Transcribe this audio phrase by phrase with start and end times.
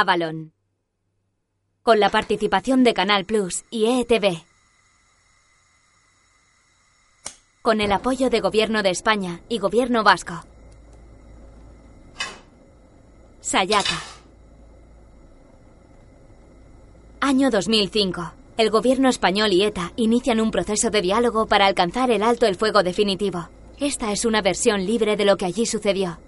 [0.00, 0.52] Avalon.
[1.82, 4.42] Con la participación de Canal Plus y ETV.
[7.62, 10.44] Con el apoyo de Gobierno de España y Gobierno Vasco.
[13.40, 14.02] Sayaka.
[17.20, 18.32] Año 2005.
[18.58, 22.56] El gobierno español y ETA inician un proceso de diálogo para alcanzar el alto el
[22.56, 23.48] fuego definitivo.
[23.80, 26.18] Esta es una versión libre de lo que allí sucedió.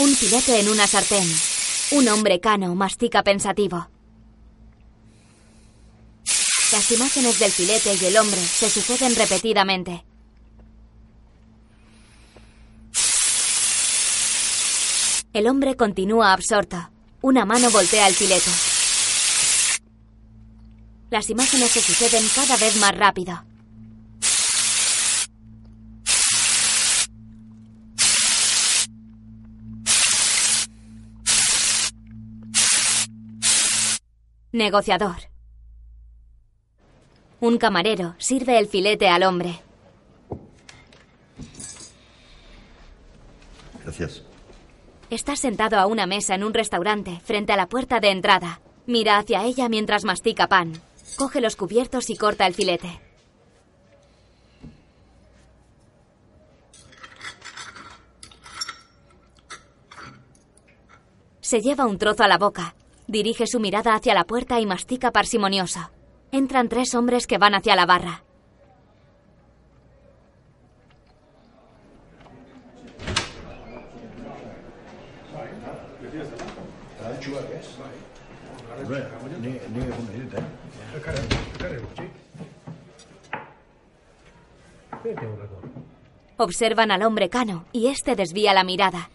[0.00, 1.28] Un filete en una sartén.
[1.90, 3.86] Un hombre cano mastica pensativo.
[6.72, 10.02] Las imágenes del filete y el hombre se suceden repetidamente.
[15.34, 16.78] El hombre continúa absorto.
[17.20, 18.50] Una mano voltea el filete.
[21.10, 23.49] Las imágenes se suceden cada vez más rápido.
[34.52, 35.30] Negociador.
[37.38, 39.60] Un camarero sirve el filete al hombre.
[43.84, 44.24] Gracias.
[45.08, 48.60] Está sentado a una mesa en un restaurante, frente a la puerta de entrada.
[48.86, 50.72] Mira hacia ella mientras mastica pan.
[51.16, 53.00] Coge los cubiertos y corta el filete.
[61.40, 62.74] Se lleva un trozo a la boca.
[63.10, 65.90] Dirige su mirada hacia la puerta y mastica parsimonioso.
[66.30, 68.22] Entran tres hombres que van hacia la barra.
[86.36, 89.10] Observan al hombre cano y este desvía la mirada.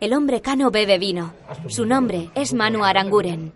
[0.00, 1.32] El hombre cano bebe vino.
[1.68, 3.52] Su nombre es Manu Aranguren.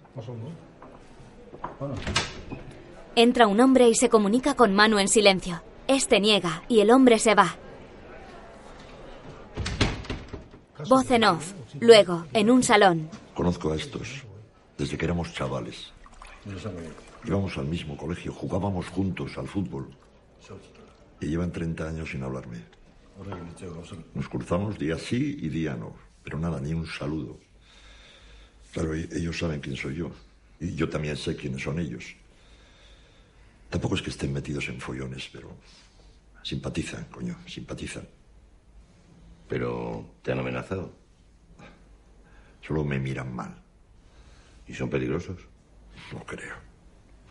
[3.14, 5.62] Entra un hombre y se comunica con Manu en silencio.
[5.88, 7.56] Este niega y el hombre se va.
[10.88, 11.54] Voz en off.
[11.80, 13.08] Luego, en un salón.
[13.34, 14.24] Conozco a estos
[14.78, 15.92] desde que éramos chavales.
[17.24, 19.88] Íbamos al mismo colegio, jugábamos juntos al fútbol.
[21.20, 22.62] Y llevan 30 años sin hablarme.
[24.14, 27.38] Nos cruzamos día sí y día no, pero nada, ni un saludo.
[28.72, 30.10] Claro, e- ellos saben quién soy yo.
[30.60, 32.14] Y yo también sé quiénes son ellos.
[33.70, 35.56] Tampoco es que estén metidos en follones, pero
[36.42, 38.06] simpatizan, coño, simpatizan.
[39.48, 40.92] Pero te han amenazado.
[42.60, 43.62] Solo me miran mal.
[44.66, 45.38] ¿Y son peligrosos?
[46.12, 46.56] No creo.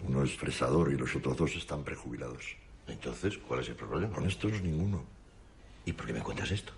[0.07, 2.55] Uno es fresador y los otros dos están prejubilados.
[2.87, 4.13] Entonces, ¿cuál es el problema?
[4.13, 5.14] Con estos ninguno.
[5.85, 6.73] ¿Y por qué me cuentas esto?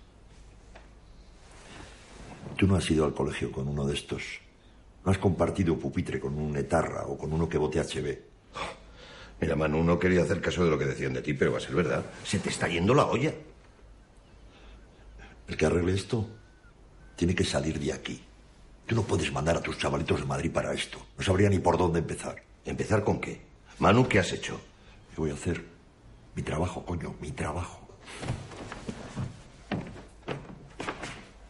[2.56, 4.22] Tú no has ido al colegio con uno de estos.
[5.04, 8.18] No has compartido pupitre con un etarra o con uno que vote HB.
[9.40, 11.60] Mira, Manu, no quería hacer caso de lo que decían de ti, pero va a
[11.60, 12.04] ser verdad.
[12.24, 13.32] Se te está yendo la olla.
[15.46, 16.28] El que arregle esto
[17.16, 18.20] tiene que salir de aquí.
[18.86, 20.98] Tú no puedes mandar a tus chavalitos de Madrid para esto.
[21.16, 22.42] No sabría ni por dónde empezar.
[22.64, 23.40] ¿Empezar con qué?
[23.78, 24.60] Manu, ¿qué has hecho?
[25.14, 25.64] ¿Qué voy a hacer?
[26.34, 27.86] Mi trabajo, coño, mi trabajo.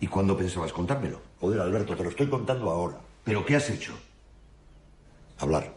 [0.00, 1.20] ¿Y cuándo pensabas contármelo?
[1.40, 2.98] Joder, Alberto, te lo estoy contando ahora.
[3.24, 3.92] ¿Pero qué has hecho?
[5.38, 5.74] Hablar.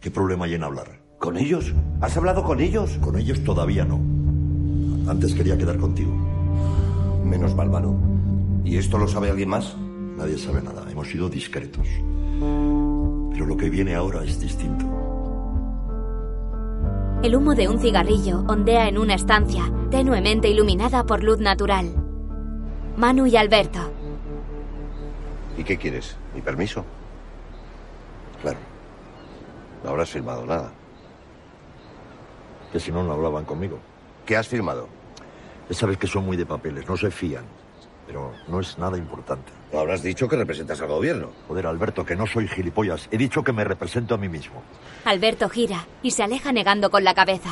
[0.00, 0.98] ¿Qué problema hay en hablar?
[1.18, 1.72] ¿Con ellos?
[2.00, 2.98] ¿Has hablado con ellos?
[3.00, 3.96] Con ellos todavía no.
[5.10, 6.12] Antes quería quedar contigo.
[7.24, 8.62] Menos mal, Manu.
[8.64, 9.76] ¿Y esto lo sabe alguien más?
[10.16, 10.90] Nadie sabe nada.
[10.90, 11.86] Hemos sido discretos.
[13.32, 14.86] Pero lo que viene ahora es distinto.
[17.22, 22.03] El humo de un cigarrillo ondea en una estancia, tenuemente iluminada por luz natural.
[22.96, 23.80] Manu y Alberto.
[25.56, 26.16] ¿Y qué quieres?
[26.34, 26.84] ¿Mi permiso?
[28.40, 28.58] Claro.
[29.82, 30.72] No habrás firmado nada.
[32.72, 33.78] Que si no, no hablaban conmigo.
[34.26, 34.88] ¿Qué has firmado?
[35.68, 37.44] Ya sabes que son muy de papeles, no se fían.
[38.06, 39.50] Pero no es nada importante.
[39.72, 41.30] No habrás dicho que representas al gobierno.
[41.48, 43.08] Joder, Alberto, que no soy gilipollas.
[43.10, 44.62] He dicho que me represento a mí mismo.
[45.04, 47.50] Alberto gira y se aleja negando con la cabeza.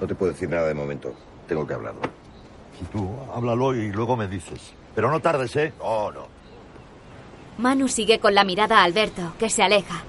[0.00, 1.14] No te puedo decir nada de momento.
[1.46, 2.00] Tengo que hablarlo.
[2.92, 4.72] Tú háblalo y luego me dices.
[4.94, 5.72] Pero no tardes, ¿eh?
[5.78, 6.26] No, no.
[7.58, 10.02] Manu sigue con la mirada a Alberto, que se aleja.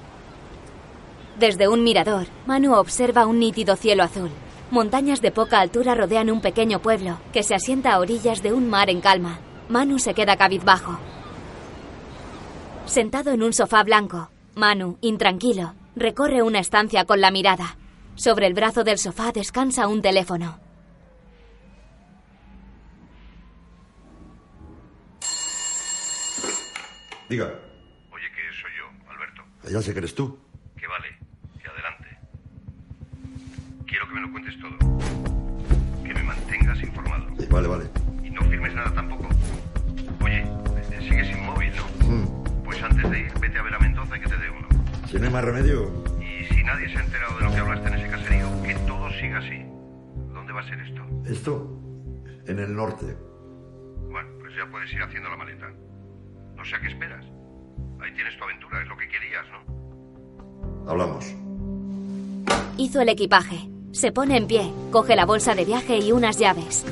[1.38, 4.30] Desde un mirador, Manu observa un nítido cielo azul.
[4.72, 8.70] Montañas de poca altura rodean un pequeño pueblo que se asienta a orillas de un
[8.70, 9.40] mar en calma.
[9.70, 10.98] Manu se queda cabizbajo.
[12.86, 17.78] Sentado en un sofá blanco, Manu, intranquilo, Recorre una estancia con la mirada.
[18.16, 20.63] Sobre el brazo del sofá descansa un teléfono.
[27.30, 27.46] Diga.
[28.12, 29.44] Oye, que soy yo, Alberto.
[29.72, 30.40] Ya sé que eres tú.
[30.78, 31.08] Que vale,
[31.62, 32.18] que adelante.
[33.88, 34.78] Quiero que me lo cuentes todo.
[36.04, 37.28] Que me mantengas informado.
[37.40, 37.86] Sí, vale, vale.
[38.24, 39.30] Y no firmes nada tampoco.
[40.24, 42.08] Oye, eh, sigues sin móvil, ¿no?
[42.08, 42.64] Mm.
[42.64, 44.68] Pues antes de ir, vete a ver a Mendoza y que te dé uno.
[45.10, 47.88] Si no hay más remedio, Y si nadie se ha enterado de lo que hablaste
[47.88, 49.64] en ese caserío, que todo siga así.
[50.34, 51.02] ¿Dónde va a ser esto?
[51.26, 51.80] esto
[52.48, 53.16] en el norte.
[54.12, 55.72] Bueno, pues ya puedes ir haciendo la maleta.
[56.64, 57.26] No sé a qué esperas.
[58.00, 60.90] Ahí tienes tu aventura, es lo que querías, ¿no?
[60.90, 61.26] Hablamos.
[62.78, 63.70] Hizo el equipaje.
[63.92, 66.86] Se pone en pie, coge la bolsa de viaje y unas llaves.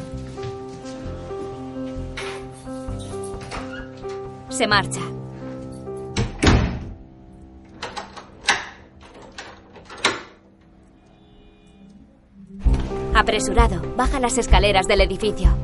[4.50, 5.00] Se marcha.
[13.16, 15.56] Apresurado, baja las escaleras del edificio.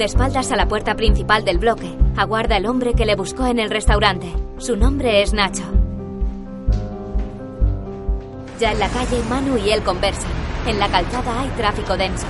[0.00, 3.58] De espaldas a la puerta principal del bloque, aguarda el hombre que le buscó en
[3.58, 4.32] el restaurante.
[4.56, 5.62] Su nombre es Nacho.
[8.58, 10.30] Ya en la calle, Manu y él conversan.
[10.66, 12.26] En la calzada hay tráfico denso.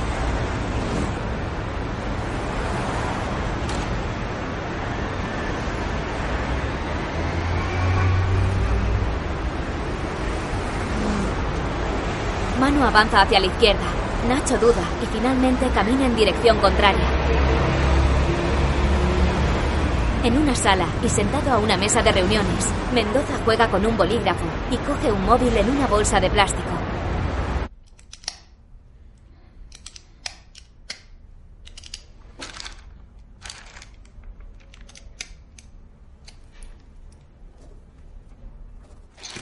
[12.59, 14.10] Manu avanza hacia la izquierda.
[14.29, 17.07] Nacho duda y finalmente camina en dirección contraria.
[20.23, 24.45] En una sala y sentado a una mesa de reuniones, Mendoza juega con un bolígrafo
[24.71, 26.69] y coge un móvil en una bolsa de plástico.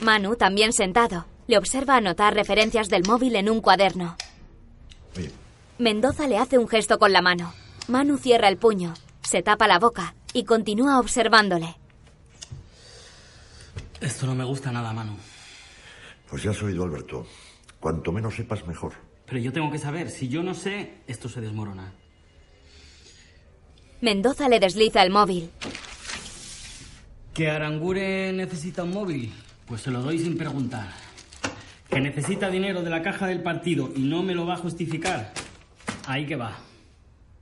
[0.01, 4.15] Manu, también sentado, le observa anotar referencias del móvil en un cuaderno.
[5.17, 5.31] Oye,
[5.77, 7.53] Mendoza le hace un gesto con la mano.
[7.87, 11.75] Manu cierra el puño, se tapa la boca y continúa observándole.
[14.01, 15.17] Esto no me gusta nada, Manu.
[16.29, 17.25] pues ya has oído, Alberto.
[17.79, 18.93] Cuanto menos sepas, mejor.
[19.25, 20.09] Pero yo tengo que saber.
[20.09, 21.93] Si yo no sé, esto se desmorona.
[24.01, 25.49] Mendoza le desliza el móvil.
[27.33, 29.33] ¿Que Arangure necesita un móvil?
[29.65, 30.89] Pues se lo doy sin preguntar.
[31.89, 35.33] ¿Que necesita dinero de la caja del partido y no me lo va a justificar?
[36.07, 36.57] Ahí que va.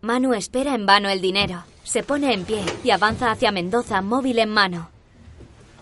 [0.02, 1.64] Manu espera en vano el dinero.
[1.84, 4.90] Se pone en pie y avanza hacia Mendoza, móvil en mano.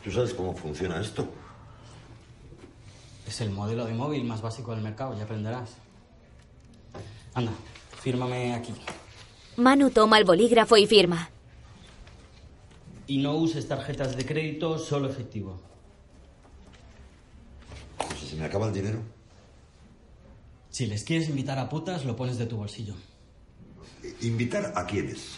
[0.03, 1.27] ¿Tú sabes cómo funciona esto?
[3.27, 5.77] Es el modelo de móvil más básico del mercado, ya aprenderás.
[7.33, 7.51] Anda,
[8.01, 8.73] fírmame aquí.
[9.57, 11.29] Manu toma el bolígrafo y firma.
[13.07, 15.59] Y no uses tarjetas de crédito, solo efectivo.
[17.97, 18.99] Pues si se me acaba el dinero.
[20.69, 22.95] Si les quieres invitar a putas, lo pones de tu bolsillo.
[24.21, 25.37] ¿Invitar a quiénes?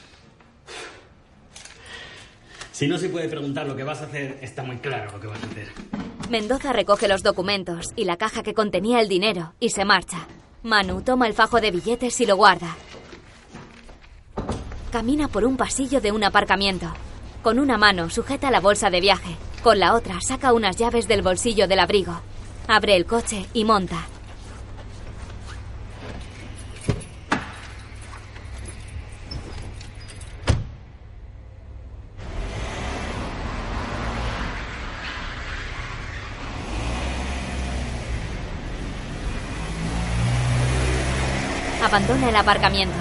[2.72, 5.28] Si no se puede preguntar lo que vas a hacer, está muy claro lo que
[5.28, 5.68] vas a hacer.
[6.30, 10.28] Mendoza recoge los documentos y la caja que contenía el dinero y se marcha.
[10.64, 12.76] Manu toma el fajo de billetes y lo guarda.
[14.92, 16.88] Camina por un pasillo de un aparcamiento.
[17.42, 19.36] Con una mano sujeta la bolsa de viaje.
[19.64, 22.20] Con la otra saca unas llaves del bolsillo del abrigo.
[22.70, 23.96] Abre el coche y monta.
[41.82, 42.96] Abandona el aparcamiento.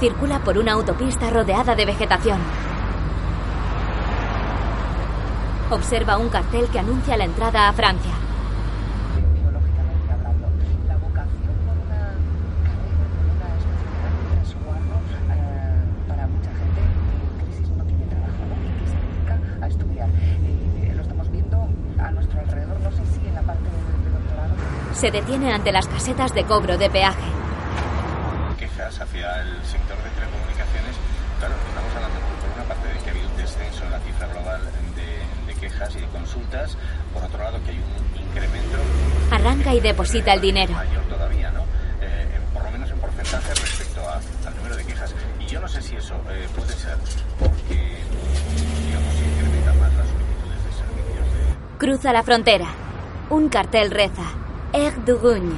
[0.00, 2.73] Circula por una autopista rodeada de vegetación.
[5.74, 8.12] Observa un cartel que anuncia la entrada a Francia.
[24.94, 27.18] se detiene ante las casetas de cobro de peaje.
[28.58, 30.96] quejas hacia el sector de telecomunicaciones,
[31.40, 34.28] claro, estamos hablando por una parte de que ha habido un descenso en la cifra
[34.28, 34.62] global
[34.96, 35.33] de
[35.68, 36.76] quejas y de consultas,
[37.12, 38.76] por otro lado que hay un incremento
[39.30, 40.72] Arranca y deposita el dinero.
[40.74, 41.60] mayor todavía, ¿no?
[42.02, 45.14] Eh, en- por lo menos en porcentaje respecto a- al número de quejas.
[45.40, 46.96] Y yo no sé si eso eh, puede ser
[47.38, 48.02] porque,
[48.86, 52.66] digamos, se incrementan más las solicitudes de servicios de, Cruza la frontera.
[53.30, 54.24] Un cartel reza.
[54.72, 55.56] Air Dugugne.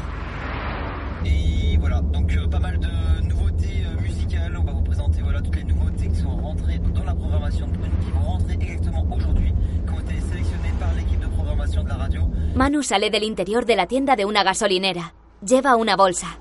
[12.57, 15.13] Manu sale del interior de la tienda de una gasolinera.
[15.43, 16.39] Lleva una bolsa.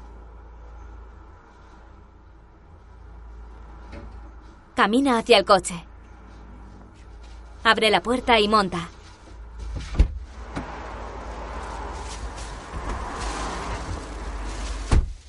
[4.75, 5.75] Camina hacia el coche.
[7.65, 8.87] Abre la puerta y monta.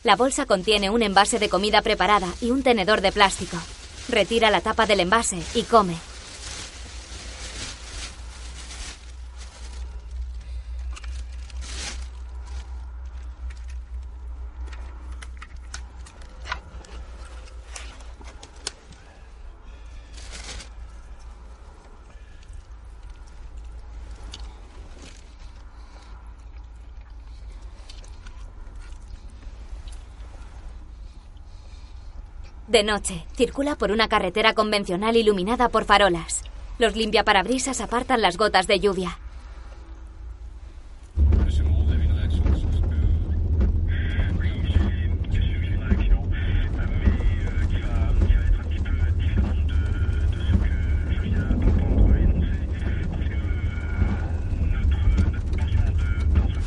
[0.04, 3.56] La bolsa contiene un envase de comida preparada y un tenedor de plástico.
[4.08, 5.96] Retira la tapa del envase y come.
[32.76, 36.42] De noche, circula por una carretera convencional iluminada por farolas.
[36.78, 39.18] Los limpiaparabrisas apartan las gotas de lluvia.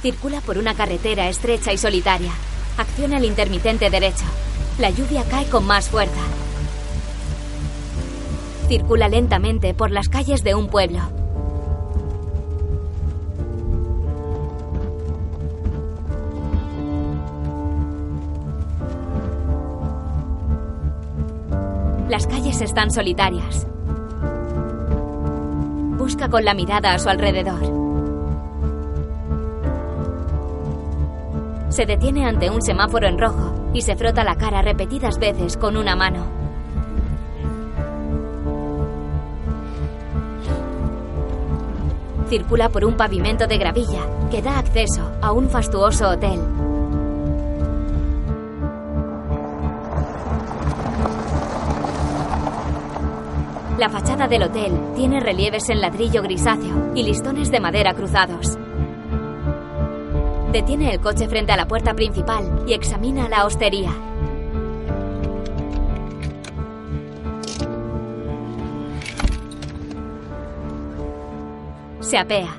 [0.01, 2.31] Circula por una carretera estrecha y solitaria.
[2.79, 4.25] Acciona el intermitente derecho.
[4.79, 6.21] La lluvia cae con más fuerza.
[8.69, 11.01] Circula lentamente por las calles de un pueblo.
[22.07, 23.67] Las calles están solitarias.
[25.97, 27.88] Busca con la mirada a su alrededor.
[31.69, 35.77] Se detiene ante un semáforo en rojo y se frota la cara repetidas veces con
[35.77, 36.25] una mano.
[42.27, 46.39] Circula por un pavimento de gravilla que da acceso a un fastuoso hotel.
[53.79, 58.57] La fachada del hotel tiene relieves en ladrillo grisáceo y listones de madera cruzados.
[60.51, 63.93] Detiene el coche frente a la puerta principal y examina la hostería.
[71.99, 72.49] Se apea.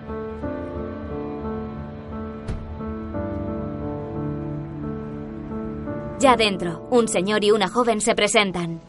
[6.21, 8.81] Ya dentro, un señor y una joven se presentan.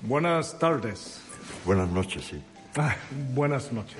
[0.00, 1.20] Buenas tardes.
[1.64, 2.42] Buenas noches, sí.
[2.76, 2.94] Ah,
[3.34, 3.98] buenas noches.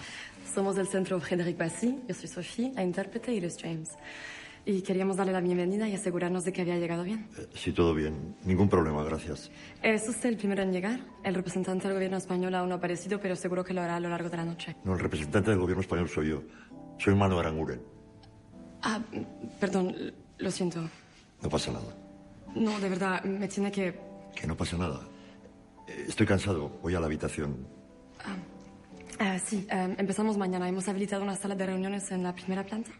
[0.54, 1.98] Somos del centro Frédéric Passy.
[2.08, 3.90] Yo soy Sophie, la intérprete, y él es James.
[4.64, 7.28] Y queríamos darle la bienvenida y asegurarnos de que había llegado bien.
[7.38, 8.34] Eh, sí, todo bien.
[8.44, 9.50] Ningún problema, gracias.
[9.82, 11.00] ¿Es usted el primero en llegar?
[11.22, 14.00] El representante del gobierno español aún no ha aparecido, pero seguro que lo hará a
[14.00, 14.76] lo largo de la noche.
[14.84, 16.42] No, el representante del gobierno español soy yo.
[16.98, 17.80] Soy Manu Aranguren.
[18.82, 19.00] Ah,
[19.60, 19.94] perdón,
[20.38, 20.80] lo siento.
[21.42, 21.94] No pasa nada.
[22.54, 23.98] No, de verdad, me tiene que...
[24.34, 25.00] Que no pasa nada.
[25.86, 26.68] Eh, Estoy cansado.
[26.82, 27.56] Voy a la habitación.
[28.24, 28.34] Ah,
[29.44, 30.68] sí, eh, empezamos mañana.
[30.68, 32.90] Hemos habilitado una sala de reuniones en la primera planta.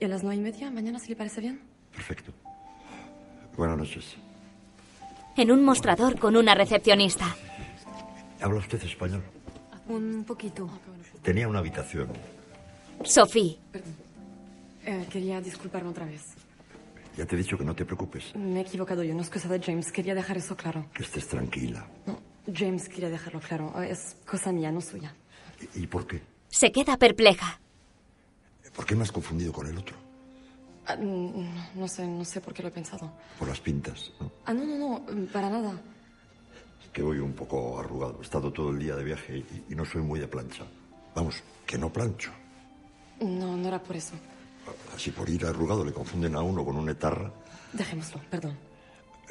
[0.00, 1.60] Y a las nueve y media, mañana, si le parece bien.
[1.92, 2.32] Perfecto.
[3.56, 4.16] Buenas noches.
[5.36, 7.36] En un mostrador con una recepcionista.
[8.40, 9.22] ¿Habla usted español?
[9.88, 10.68] Un poquito.
[11.22, 12.08] Tenía una habitación.
[13.04, 13.58] Sophie.
[14.84, 16.34] Eh, quería disculparme otra vez.
[17.16, 18.34] Ya te he dicho que no te preocupes.
[18.34, 19.92] Me he equivocado yo, no es cosa de James.
[19.92, 20.86] Quería dejar eso claro.
[20.92, 21.86] Que estés tranquila.
[22.06, 22.18] No,
[22.52, 23.82] James quería dejarlo claro.
[23.82, 25.14] Es cosa mía, no suya.
[25.74, 26.22] ¿Y por qué?
[26.48, 27.60] Se queda perpleja.
[28.74, 29.96] ¿Por qué me has confundido con el otro?
[30.86, 31.32] Ah, no,
[31.74, 33.10] no sé, no sé por qué lo he pensado.
[33.38, 34.30] Por las pintas, ¿no?
[34.44, 35.80] Ah, no, no, no, para nada.
[36.82, 38.18] Es que voy un poco arrugado.
[38.20, 40.64] He estado todo el día de viaje y, y no soy muy de plancha.
[41.14, 42.30] Vamos, que no plancho.
[43.20, 44.14] No, no era por eso.
[44.94, 47.32] Así por ir arrugado le confunden a uno con un etarra.
[47.72, 48.56] Dejémoslo, perdón.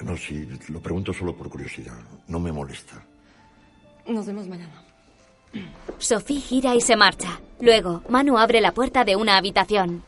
[0.01, 1.97] No, sí, lo pregunto solo por curiosidad.
[2.27, 3.03] No me molesta.
[4.07, 4.82] Nos vemos mañana.
[5.99, 7.39] Sophie gira y se marcha.
[7.59, 10.03] Luego, Manu abre la puerta de una habitación.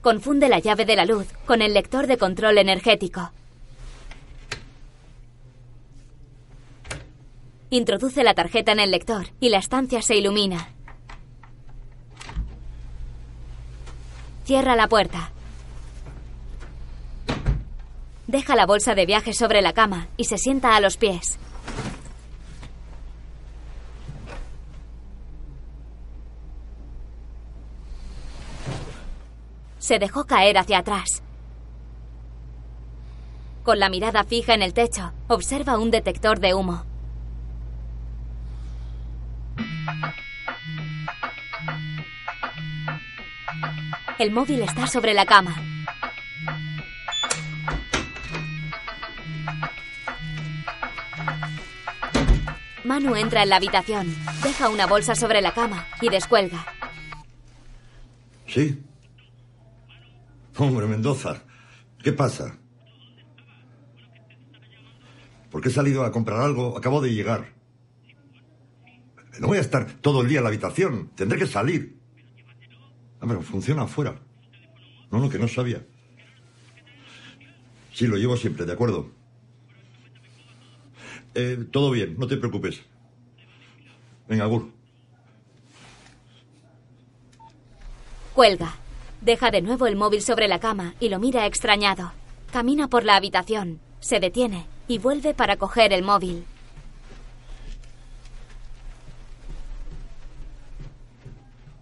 [0.00, 3.32] Confunde la llave de la luz con el lector de control energético.
[7.68, 10.70] Introduce la tarjeta en el lector y la estancia se ilumina.
[14.44, 15.30] Cierra la puerta.
[18.26, 21.38] Deja la bolsa de viaje sobre la cama y se sienta a los pies.
[29.80, 31.22] se dejó caer hacia atrás.
[33.64, 36.84] Con la mirada fija en el techo, observa un detector de humo.
[44.18, 45.56] El móvil está sobre la cama.
[52.84, 56.66] Manu entra en la habitación, deja una bolsa sobre la cama y descuelga.
[58.46, 58.82] Sí,
[60.60, 61.42] Hombre, Mendoza,
[62.02, 62.58] ¿qué pasa?
[65.50, 67.54] Porque he salido a comprar algo, acabo de llegar.
[69.38, 71.96] No voy a estar todo el día en la habitación, tendré que salir.
[73.22, 74.20] Hombre, funciona afuera.
[75.10, 75.82] No, no, que no sabía.
[77.94, 79.10] Sí, lo llevo siempre, de acuerdo.
[81.34, 82.82] Eh, todo bien, no te preocupes.
[84.28, 84.70] Venga, Gur.
[88.34, 88.79] Cuelga.
[89.20, 92.12] Deja de nuevo el móvil sobre la cama y lo mira extrañado.
[92.52, 96.44] Camina por la habitación, se detiene y vuelve para coger el móvil.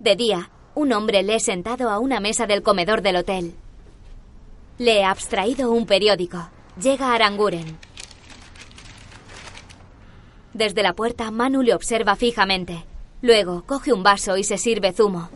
[0.01, 3.55] De día, un hombre lee sentado a una mesa del comedor del hotel.
[4.79, 6.51] Lee abstraído un periódico.
[6.81, 7.79] Llega a Aranguren.
[10.55, 12.85] Desde la puerta, Manu le observa fijamente.
[13.23, 15.31] Luego, coge un vaso y se sirve zumo.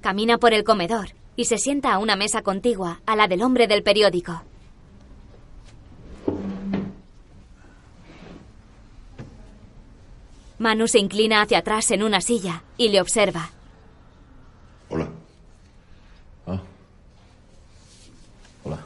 [0.00, 3.66] Camina por el comedor y se sienta a una mesa contigua a la del hombre
[3.66, 4.42] del periódico.
[10.58, 13.50] Manu se inclina hacia atrás en una silla y le observa.
[14.90, 15.08] Hola.
[16.46, 16.60] Ah.
[18.64, 18.78] Hola.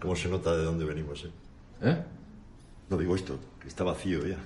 [0.00, 1.30] ¿Cómo se nota de dónde venimos, eh?
[1.82, 2.02] ¿Eh?
[2.88, 4.38] No digo esto, que está vacío ya.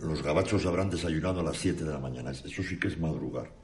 [0.00, 2.30] Los gabachos habrán desayunado a las 7 de la mañana.
[2.32, 3.61] Eso sí que es madrugar.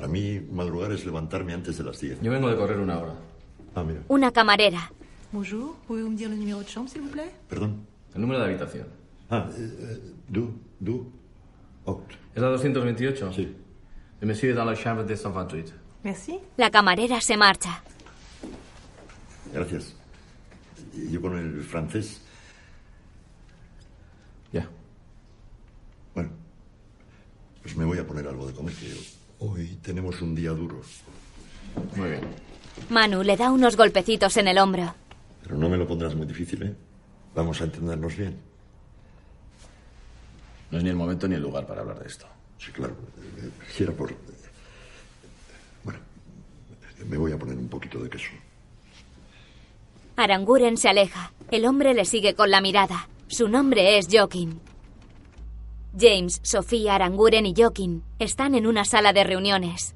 [0.00, 2.22] Para mí, madrugar es levantarme antes de las 10.
[2.22, 3.14] Yo vengo de correr una hora.
[3.74, 4.00] Ah, mira.
[4.08, 4.90] Una camarera.
[5.30, 7.84] Bonjour, pouvez-vous me dire le numéro de chambre, s'il vous plaît Perdón.
[8.14, 8.86] El número de habitación.
[9.28, 11.04] Ah, eh, eh, du, du,
[11.84, 12.14] out.
[12.34, 13.30] ¿Es la 228?
[13.30, 13.54] Sí.
[14.22, 15.74] Le monsieur est dans la chambre de 128.
[16.02, 16.38] Merci.
[16.56, 17.82] La camarera se marcha.
[19.52, 19.94] Gracias.
[21.10, 22.22] Yo con el francés.
[24.50, 24.66] Ya.
[26.14, 26.30] Bueno,
[27.60, 30.80] pues me voy a poner algo de comer, que hoy tenemos un día duro.
[31.96, 32.22] Muy bien.
[32.88, 34.94] Manu le da unos golpecitos en el hombro.
[35.42, 36.74] Pero no me lo pondrás muy difícil, ¿eh?
[37.34, 38.38] Vamos a entendernos bien.
[40.70, 42.26] No es ni el momento ni el lugar para hablar de esto.
[42.58, 42.94] Sí, claro.
[43.74, 44.14] Si era por...
[45.82, 45.98] Bueno,
[47.06, 48.30] me voy a poner un poquito de queso.
[50.16, 51.32] Aranguren se aleja.
[51.50, 53.08] El hombre le sigue con la mirada.
[53.28, 54.60] Su nombre es Joaquín.
[55.98, 59.94] James, Sofía, Aranguren y Joaquín están en una sala de reuniones.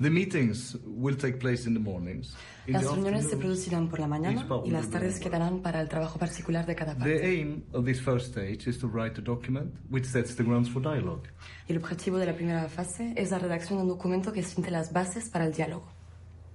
[0.00, 2.34] The meetings will take place in the mornings.
[2.66, 5.88] In Las the reuniones se producirán por la mañana y las tardes quedarán para el
[5.90, 7.22] trabajo particular de cada parte.
[7.22, 10.80] aim of this first stage is to write a document which sets the grounds for
[10.82, 11.28] dialogue.
[11.68, 14.70] Y el objetivo de la primera fase es la redacción de un documento que siente
[14.70, 15.86] las bases para el diálogo.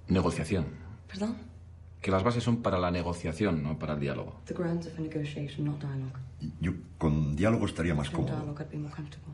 [0.07, 0.65] Negociación.
[1.07, 1.37] ¿Perdón?
[2.05, 4.39] Que las bases son para la negociación, no para el diálogo.
[4.45, 6.19] The grounds of a negotiation, not dialogue.
[6.61, 8.35] Yo con diálogo estaría más cómodo.
[8.35, 9.33] dialogue, I'd be more comfortable.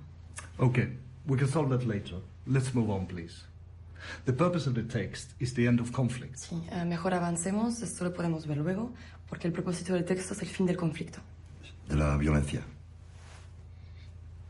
[0.58, 2.22] Okay, we can solve that later.
[2.48, 3.44] Let's move on, please.
[4.24, 6.38] The purpose of the text is the end of conflict.
[6.38, 8.94] Sí, eh, mejor avancemos, esto lo podemos ver luego,
[9.28, 11.20] porque el propósito del texto es el fin del conflicto.
[11.90, 12.62] De la violencia.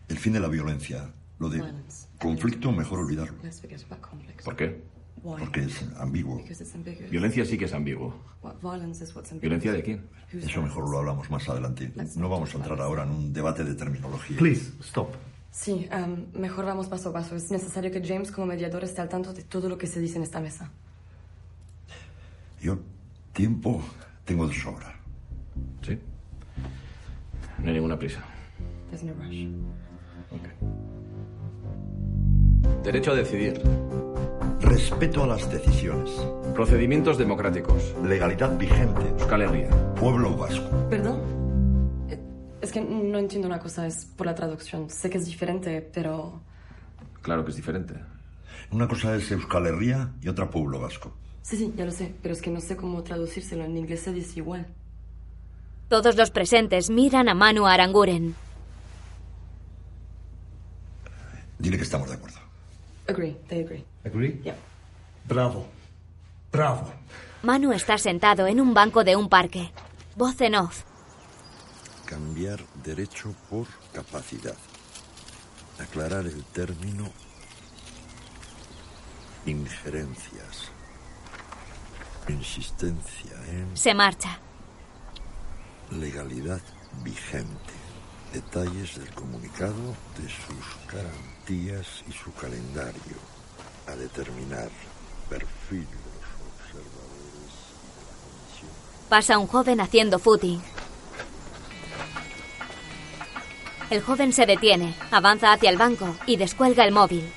[0.10, 1.12] El fin de la violencia.
[1.40, 2.08] Lo de Violence.
[2.20, 3.40] conflicto, mejor olvidarlo.
[3.42, 4.44] Let's forget about conflict.
[4.44, 4.80] ¿Por qué?
[5.22, 6.38] Porque es ambiguo.
[6.38, 7.12] Because it's ambiguous.
[7.12, 8.14] Violencia sí que es ambiguo.
[8.42, 9.62] What violence is what's ambiguous.
[9.62, 10.10] ¿Violencia de quién?
[10.32, 11.92] Eso mejor lo hablamos más adelante.
[12.16, 14.38] No vamos a entrar ahora en un debate de terminología.
[14.38, 15.14] Please, stop.
[15.52, 17.36] Sí, em, mejor vamos paso a paso.
[17.36, 20.18] Es necesario que James como mediador esté al tanto de todo lo que se dice
[20.18, 20.72] en esta mesa.
[22.62, 22.80] Yo
[23.34, 23.84] tiempo
[24.26, 24.96] tengo de sobra.
[25.82, 26.00] Sí.
[27.60, 28.24] No hay ninguna prisa.
[28.90, 29.48] There's no rush.
[32.84, 33.62] Derecho a decidir.
[34.72, 36.10] Respeto a las decisiones.
[36.56, 37.94] Procedimientos democráticos.
[38.06, 39.02] Legalidad vigente.
[39.20, 39.70] Euskal Herria.
[39.96, 40.88] Pueblo vasco.
[40.90, 41.20] ¿Perdón?
[42.10, 42.18] Eh,
[42.62, 44.90] Es que no entiendo una cosa, es por la traducción.
[44.90, 46.40] Sé que es diferente, pero...
[47.22, 47.96] Claro que es diferente.
[48.72, 51.12] Una cosa es Euskal Herria y otra pueblo vasco.
[51.42, 53.66] Sí, sí, ya lo sé, pero es que no sé cómo traducírselo.
[53.66, 54.68] En inglés se dice igual.
[55.90, 58.36] Todos los presentes miran a Manu Aranguren.
[61.60, 62.41] Dile que estamos de acuerdo.
[63.12, 63.84] Agree, they agree.
[64.06, 64.40] Agree?
[64.44, 64.56] Yeah.
[65.28, 65.68] Bravo.
[66.52, 66.92] Bravo.
[67.44, 69.72] Manu está sentado en un banco de un parque.
[70.16, 70.84] Voz en off.
[72.06, 74.56] Cambiar derecho por capacidad.
[75.80, 77.10] Aclarar el término
[79.46, 80.70] Injerencias.
[82.30, 84.40] Insistencia en Se marcha.
[85.90, 86.62] legalidad
[87.04, 87.74] vigente.
[88.32, 90.66] Detalles del comunicado de sus
[91.42, 93.18] garantías y su calendario.
[93.88, 94.70] A determinar.
[95.30, 97.54] Perfil de los observadores.
[99.10, 100.62] Pasa un joven haciendo footing.
[103.90, 107.30] El joven se detiene, avanza hacia el banco y descuelga el móvil.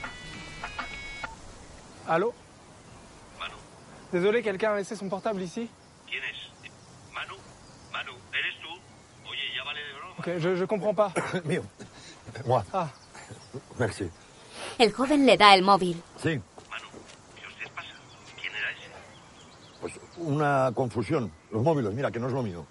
[2.06, 2.32] Allô
[4.12, 5.68] Désolé, quelqu'un a laissé son portable ici
[6.06, 6.36] ¿Quién es?
[7.12, 7.34] Manu,
[7.92, 8.68] Manu, ¿eres tú?
[9.28, 10.14] Oye, ya vale de broma.
[10.18, 11.12] Ok, je, je comprends pas.
[11.44, 11.64] Mío.
[12.46, 12.62] Moi.
[12.72, 12.92] Ah,
[13.78, 14.10] Merci.
[14.78, 16.02] El joven le da el móvil.
[16.16, 16.40] Sí.
[18.40, 18.90] ¿Quién era ese?
[19.80, 21.32] Pues una confusión.
[21.50, 22.66] Los móviles, mira, que no es lo mío.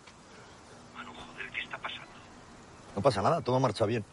[0.95, 2.07] Joder, ¿qué está pasando?
[2.95, 4.03] No pasa nada, todo marcha bien.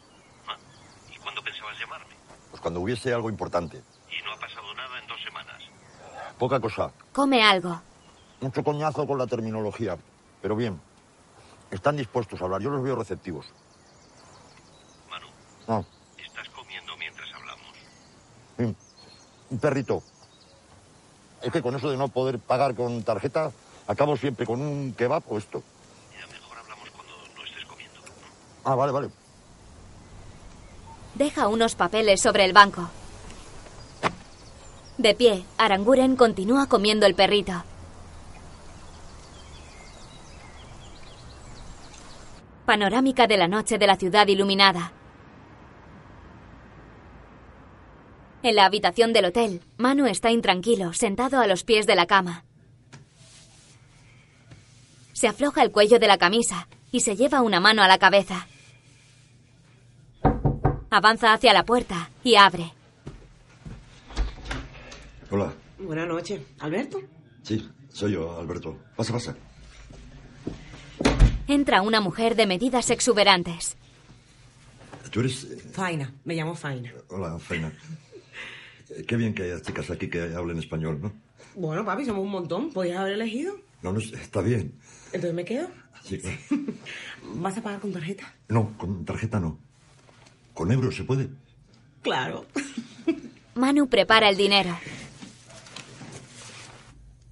[1.12, 2.14] ¿Y cuándo pensabas llamarme?
[2.50, 3.78] Pues cuando hubiese algo importante.
[3.78, 5.62] Y no ha pasado nada en dos semanas.
[6.38, 6.92] Poca cosa.
[7.12, 7.80] Come algo.
[8.40, 9.96] Mucho coñazo con la terminología.
[10.42, 10.80] Pero bien.
[11.70, 12.60] Están dispuestos a hablar.
[12.62, 13.46] Yo los veo receptivos.
[15.08, 15.26] Manu,
[15.68, 15.84] No,
[16.18, 17.66] estás comiendo mientras hablamos.
[17.76, 17.82] sí.
[18.64, 20.02] Un perrito.
[21.42, 23.50] Es que con eso de no poder pagar con tarjeta,
[23.86, 25.62] acabo siempre con un kebab o esto.
[28.64, 29.08] Ah, vale, vale.
[31.14, 32.88] Deja unos papeles sobre el banco.
[34.98, 37.64] De pie, Aranguren continúa comiendo el perrito.
[42.66, 44.92] Panorámica de la noche de la ciudad iluminada.
[48.42, 52.44] En la habitación del hotel, Manu está intranquilo, sentado a los pies de la cama.
[55.12, 58.46] Se afloja el cuello de la camisa y se lleva una mano a la cabeza.
[60.90, 62.72] Avanza hacia la puerta y abre.
[65.30, 65.52] Hola.
[65.78, 66.40] Buenas noches.
[66.58, 67.00] ¿Alberto?
[67.42, 68.76] Sí, soy yo, Alberto.
[68.96, 69.36] Pasa, pasa.
[71.46, 73.76] Entra una mujer de medidas exuberantes.
[75.10, 75.44] Tú eres...
[75.44, 76.12] eh, Faina.
[76.24, 76.92] Me llamo Faina.
[77.08, 77.72] Hola, Faina.
[78.90, 81.12] Eh, Qué bien que haya chicas aquí que hablen español, ¿no?
[81.54, 82.72] Bueno, papi, somos un montón.
[82.72, 83.56] ¿Podías haber elegido?
[83.82, 84.74] No, no, está bien.
[85.06, 85.68] Entonces me quedo.
[86.02, 86.36] Sí, claro.
[87.34, 88.32] ¿Vas a pagar con tarjeta?
[88.48, 89.58] No, con tarjeta no.
[90.54, 91.28] Con euros se puede.
[92.02, 92.46] Claro.
[93.54, 94.76] Manu prepara el dinero.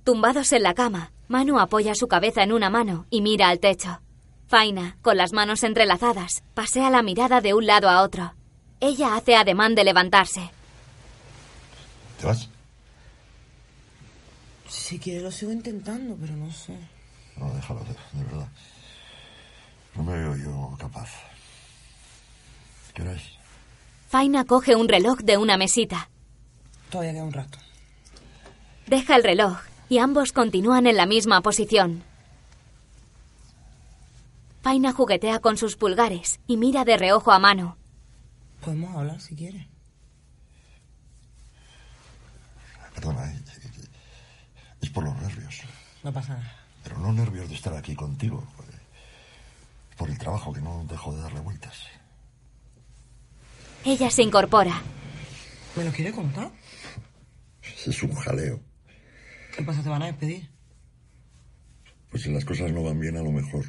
[0.04, 4.00] Tumbados en la cama, Manu apoya su cabeza en una mano y mira al techo.
[4.46, 8.32] Faina, con las manos entrelazadas, pasea la mirada de un lado a otro.
[8.80, 10.50] Ella hace ademán de levantarse.
[12.18, 12.48] ¿Te vas?
[14.68, 16.76] Si quieres lo sigo intentando, pero no sé.
[17.36, 18.48] No, déjalo, de, de verdad.
[19.94, 21.10] No me veo yo capaz.
[22.94, 23.22] ¿Qué hora es?
[24.08, 26.10] Faina coge un reloj de una mesita.
[26.90, 27.58] Todavía queda un rato.
[28.86, 32.02] Deja el reloj y ambos continúan en la misma posición.
[34.62, 37.74] Faina juguetea con sus pulgares y mira de reojo a Manu.
[38.60, 39.66] Podemos hablar si quieres.
[42.98, 43.38] Perdona, eh,
[44.80, 45.62] es por los nervios.
[46.02, 46.52] No pasa nada.
[46.82, 48.44] Pero no nervios de estar aquí contigo.
[49.90, 51.76] Es por el trabajo que no dejo de darle vueltas.
[53.84, 54.82] Ella se incorpora.
[55.76, 56.50] ¿Me lo quiere contar?
[57.86, 58.60] Es un jaleo.
[59.56, 59.80] ¿Qué pasa?
[59.80, 60.50] ¿Te van a despedir?
[62.10, 63.64] Pues si las cosas no van bien, a lo mejor.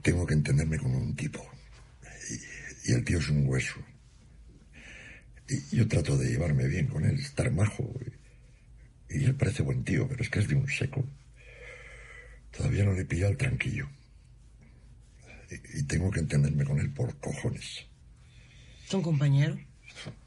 [0.00, 1.44] Tengo que entenderme con un tipo.
[2.84, 3.80] Y, y el tío es un hueso.
[5.50, 7.90] Y yo trato de llevarme bien con él, estar majo.
[9.08, 11.04] Y, y él parece buen tío, pero es que es de un seco.
[12.56, 13.88] Todavía no le pilla el tranquillo.
[15.50, 17.84] Y, y tengo que entenderme con él por cojones.
[18.86, 19.58] ¿Son compañeros?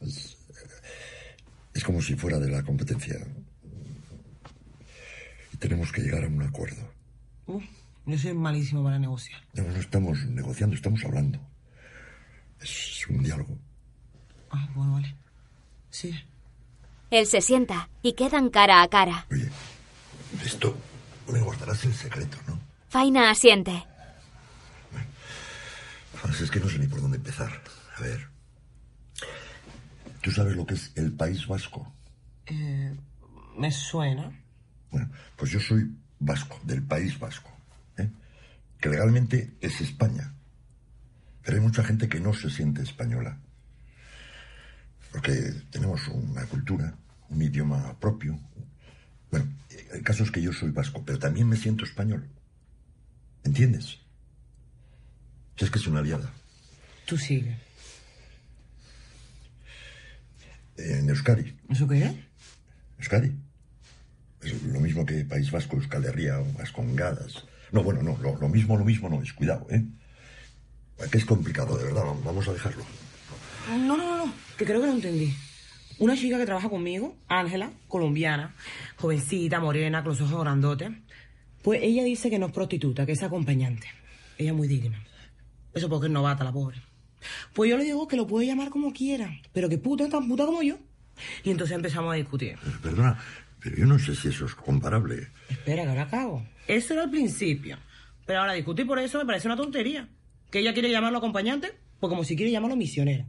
[0.02, 0.38] Es,
[1.74, 3.26] es como si fuera de la competencia.
[5.54, 6.94] Y tenemos que llegar a un acuerdo.
[7.46, 7.64] Uf,
[8.06, 9.42] yo soy malísimo para negociar.
[9.54, 11.40] No, no estamos negociando, estamos hablando.
[12.62, 13.58] Es un diálogo.
[14.54, 15.16] Ah, bueno, vale.
[15.90, 16.14] Sí.
[17.10, 19.26] Él se sienta y quedan cara a cara.
[20.46, 20.78] Esto
[21.28, 22.60] me guardarás el secreto, ¿no?
[22.90, 23.84] Faina asiente.
[26.22, 27.52] Pues es que no sé ni por dónde empezar.
[27.98, 28.28] A ver.
[30.22, 31.92] ¿Tú sabes lo que es el País Vasco?
[32.46, 32.96] Eh,
[33.58, 34.32] me suena.
[34.90, 37.52] Bueno, pues yo soy vasco, del País Vasco.
[37.98, 38.10] ¿eh?
[38.80, 40.34] Que legalmente es España.
[41.44, 43.38] Pero hay mucha gente que no se siente española.
[45.14, 45.32] Porque
[45.70, 46.98] tenemos una cultura,
[47.30, 48.38] un idioma propio.
[49.30, 49.48] Bueno,
[49.92, 52.28] el caso es que yo soy vasco, pero también me siento español.
[53.44, 54.00] ¿Entiendes?
[55.56, 56.34] Si es que es una aliada.
[57.06, 57.56] Tú sigue.
[60.78, 61.56] En Euskadi.
[61.70, 62.14] ¿Eso qué es?
[62.98, 63.32] Euskadi.
[64.42, 67.46] Es lo mismo que País Vasco, Euskal Herria o Vascongadas.
[67.72, 69.32] No, bueno, no, lo, lo mismo, lo mismo no es.
[69.32, 69.86] Cuidado, ¿eh?
[71.12, 72.04] Que es complicado, de verdad.
[72.26, 72.84] Vamos a dejarlo.
[73.70, 75.34] No, no, no, no, que creo que no entendí.
[76.00, 78.56] Una chica que trabaja conmigo, Ángela, colombiana,
[78.98, 80.92] jovencita, morena, con los ojos grandotes.
[81.62, 83.88] Pues ella dice que no es prostituta, que es acompañante.
[84.38, 85.02] Ella es muy digna.
[85.74, 86.82] Eso porque es novata, la pobre.
[87.54, 90.28] Pues yo le digo que lo puede llamar como quiera, pero que puta es tan
[90.28, 90.78] puta como yo.
[91.44, 92.58] Y entonces empezamos a discutir.
[92.82, 93.18] Perdona,
[93.62, 95.30] pero yo no sé si eso es comparable.
[95.50, 96.46] Espera, que ahora acabo.
[96.68, 97.78] Eso era al principio.
[98.26, 100.10] Pero ahora discutir por eso me parece una tontería.
[100.52, 103.26] Que ella quiere llamarlo acompañante, pues como si quiere llamarlo misionera.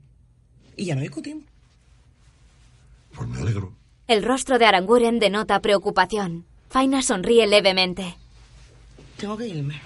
[0.76, 1.44] Y ya no discutimos.
[3.14, 3.72] Pues me alegro.
[4.06, 6.44] El rostro de Aranguren denota preocupación.
[6.68, 8.16] Faina sonríe levemente.
[9.16, 9.80] Tengo que irme.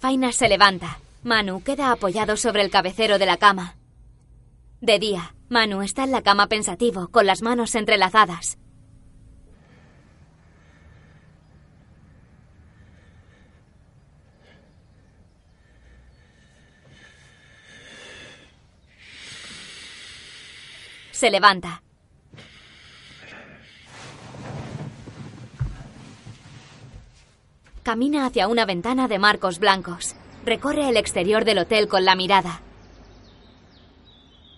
[0.00, 0.98] Faina se levanta.
[1.22, 3.76] Manu queda apoyado sobre el cabecero de la cama.
[4.80, 8.58] De día, Manu está en la cama pensativo, con las manos entrelazadas.
[21.22, 21.82] Se levanta.
[27.84, 30.16] Camina hacia una ventana de marcos blancos.
[30.44, 32.60] Recorre el exterior del hotel con la mirada.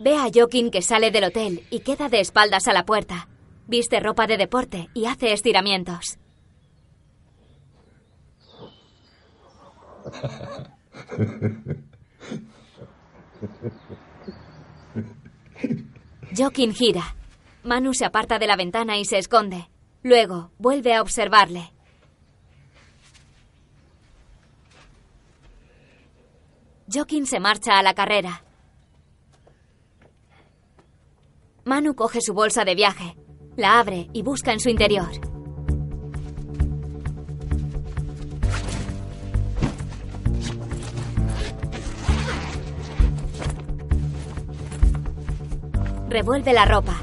[0.00, 3.29] Ve a Joaquín que sale del hotel y queda de espaldas a la puerta.
[3.66, 6.18] Viste ropa de deporte y hace estiramientos.
[16.36, 17.14] Joaquín gira.
[17.62, 19.68] Manu se aparta de la ventana y se esconde.
[20.02, 21.72] Luego vuelve a observarle.
[26.92, 28.42] Joaquín se marcha a la carrera.
[31.64, 33.16] Manu coge su bolsa de viaje,
[33.56, 35.33] la abre y busca en su interior.
[46.14, 46.94] Revuelve la ropa.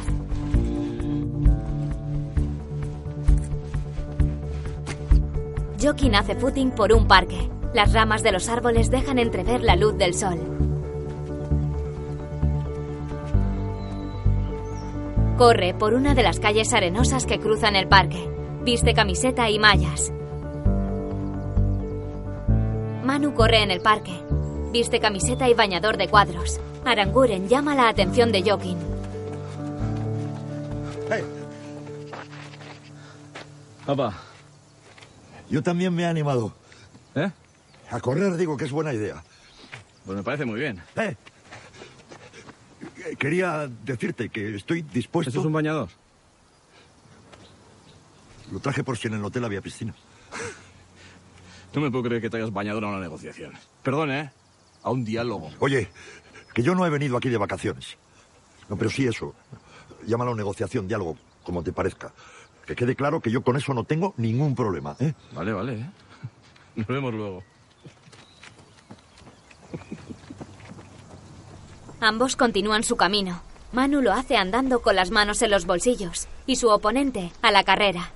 [5.82, 7.50] Joaquín hace footing por un parque.
[7.74, 10.40] Las ramas de los árboles dejan entrever la luz del sol.
[15.38, 18.30] Corre por una de las calles arenosas que cruzan el parque.
[18.64, 20.14] Viste camiseta y mallas.
[23.04, 24.18] Manu corre en el parque.
[24.72, 26.62] Viste camiseta y bañador de cuadros.
[26.86, 28.42] Aranguren llama la atención de
[33.86, 34.18] Papá.
[35.50, 36.54] Yo también me he animado.
[37.16, 37.30] ¿Eh?
[37.90, 39.24] A correr digo que es buena idea.
[40.06, 40.82] Pues me parece muy bien.
[40.96, 41.16] Eh,
[43.18, 45.30] Quería decirte que estoy dispuesto...
[45.30, 45.90] ¿Esto es un bañador?
[48.52, 49.94] Lo traje por si en el hotel había piscina.
[51.74, 53.54] No me puedo creer que te hayas bañado en una negociación.
[53.82, 54.32] Perdón, ¿eh?
[54.84, 55.52] A un diálogo.
[55.60, 55.90] Oye,
[56.54, 57.98] que yo no he venido aquí de vacaciones.
[58.70, 59.34] No, pero sí eso.
[60.06, 62.14] Llámalo negociación, diálogo, como te parezca.
[62.66, 65.14] Que quede claro que yo con eso no tengo ningún problema, ¿eh?
[65.34, 65.90] Vale, vale, ¿eh?
[66.76, 67.44] Nos vemos luego.
[72.00, 73.42] Ambos continúan su camino.
[73.72, 77.64] Manu lo hace andando con las manos en los bolsillos y su oponente a la
[77.64, 78.12] carrera.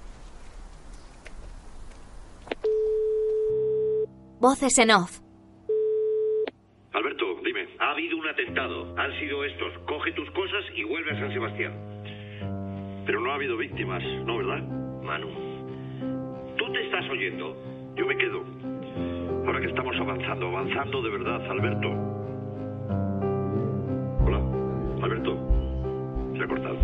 [4.40, 5.25] Voces en off.
[7.96, 8.94] Ha habido un atentado.
[8.98, 9.72] Han sido estos.
[9.86, 11.72] Coge tus cosas y vuelve a San Sebastián.
[13.06, 14.62] Pero no ha habido víctimas, ¿no, verdad?
[15.02, 15.30] Manu.
[16.58, 17.56] Tú te estás oyendo.
[17.96, 18.44] Yo me quedo.
[19.46, 21.88] Ahora que estamos avanzando, avanzando de verdad, Alberto.
[24.26, 24.42] Hola,
[25.02, 25.38] Alberto.
[26.36, 26.78] Se ha cortado.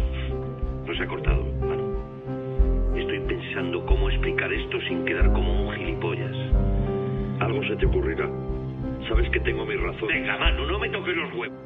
[0.88, 2.96] No se ha cortado, Manu.
[2.96, 6.38] Estoy pensando cómo explicar esto sin quedar como un gilipollas.
[7.42, 8.30] Algo se te ocurrirá.
[9.12, 10.08] Sabes que tengo mis razones.
[10.08, 11.58] Venga, Manu, no me toques los huevos.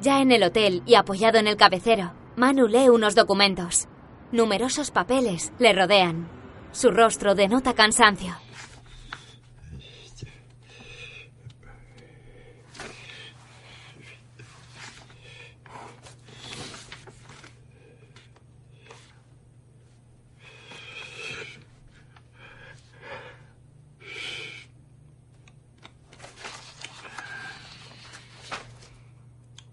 [0.00, 3.86] Ya en el hotel y apoyado en el cabecero, Manu lee unos documentos.
[4.32, 6.28] Numerosos papeles le rodean.
[6.72, 8.34] Su rostro denota cansancio.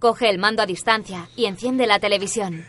[0.06, 2.64] Coge el mando a distancia y enciende la televisión.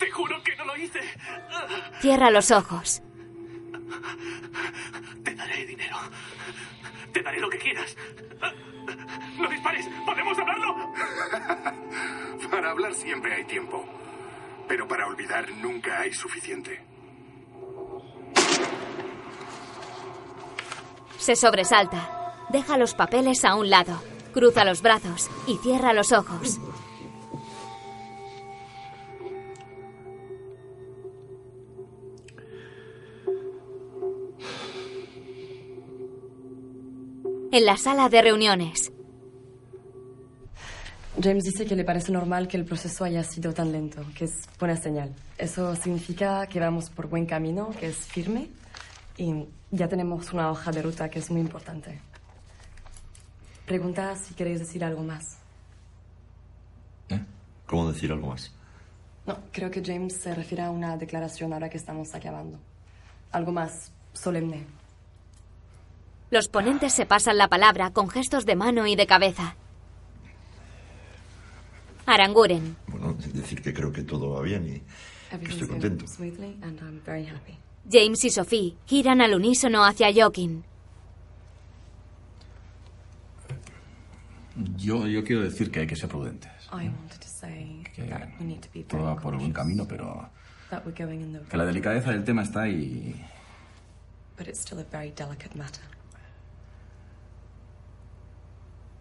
[0.00, 0.98] Te juro que no lo hice.
[2.00, 3.00] Cierra los ojos.
[7.22, 7.96] daré lo que quieras.
[9.38, 9.88] ¡No dispares!
[10.04, 10.92] ¿Podemos hablarlo?
[12.50, 13.86] para hablar siempre hay tiempo.
[14.66, 16.87] Pero para olvidar nunca hay suficiente.
[21.18, 22.34] Se sobresalta.
[22.48, 24.00] Deja los papeles a un lado.
[24.32, 26.58] Cruza los brazos y cierra los ojos.
[37.50, 38.92] En la sala de reuniones,
[41.20, 44.48] James dice que le parece normal que el proceso haya sido tan lento, que es
[44.58, 45.12] buena señal.
[45.36, 48.48] Eso significa que vamos por buen camino, que es firme
[49.16, 52.00] y ya tenemos una hoja de ruta que es muy importante.
[53.66, 55.38] Pregunta si queréis decir algo más.
[57.66, 58.52] ¿Cómo decir algo más?
[59.26, 62.58] No, creo que James se refiere a una declaración ahora que estamos acabando.
[63.32, 64.64] Algo más solemne.
[66.30, 69.56] los ponentes se pasan la palabra con gestos de mano y de cabeza.
[72.08, 76.04] Aranguren, Bueno, decir que creo que todo va bien y que estoy contento.
[77.90, 80.64] James y Sophie giran al unísono hacia Jokin.
[84.76, 86.50] Yo, yo quiero decir que hay que ser prudentes.
[87.94, 90.28] Que todo va por buen camino, pero
[91.48, 93.14] que la delicadeza del tema está ahí.
[94.38, 95.82] but it's still a very delicate matter.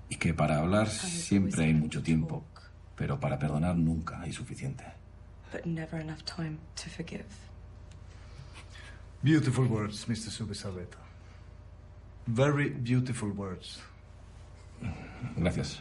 [0.09, 2.43] Y que para hablar siempre hay mucho tiempo,
[2.97, 4.83] pero para perdonar nunca hay suficiente.
[5.51, 7.25] But never enough time to forgive.
[9.23, 10.29] Beautiful words, Mr.
[10.29, 10.97] Subisarreta.
[12.27, 13.79] Very beautiful words.
[15.39, 15.79] Gracias.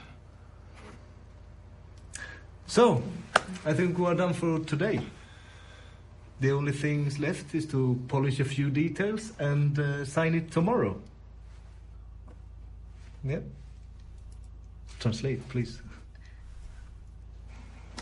[2.66, 3.02] So,
[3.64, 5.00] I think we are done for today.
[6.40, 11.00] The only things left is to polish a few details and uh, sign it tomorrow.
[13.24, 13.40] Yeah?
[14.98, 15.80] Translate, please.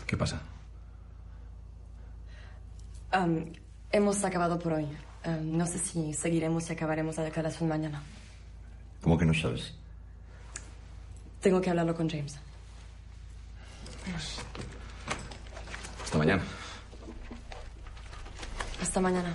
[0.05, 0.41] ¿Qué pasa?
[3.13, 3.45] Um,
[3.91, 4.87] hemos acabado por hoy.
[5.25, 8.03] Um, no sé si seguiremos y acabaremos la declaración mañana.
[9.01, 9.73] ¿Cómo que no sabes?
[11.41, 12.37] Tengo que hablarlo con James.
[16.03, 16.43] Hasta mañana.
[18.81, 19.33] Hasta mañana.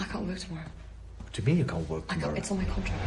[0.00, 0.68] I can't work tomorrow.
[1.20, 2.38] What do you mean you can't work I can't, tomorrow?
[2.38, 3.00] it's on my contract.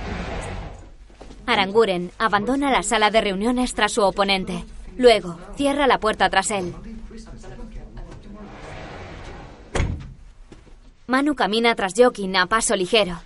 [1.47, 4.63] Aranguren abandona la sala de reuniones tras su oponente.
[4.97, 6.73] Luego, cierra la puerta tras él.
[11.07, 13.19] Manu camina tras Jokin a paso ligero.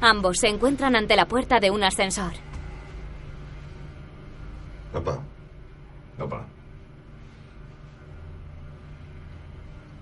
[0.00, 2.32] Ambos se encuentran ante la puerta de un ascensor.
[4.92, 5.20] Papá,
[6.18, 6.46] Papá.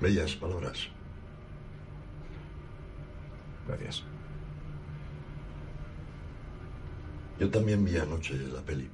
[0.00, 0.88] bellas palabras.
[3.68, 4.02] Gracias.
[7.40, 8.84] Yo también vi anoche la peli.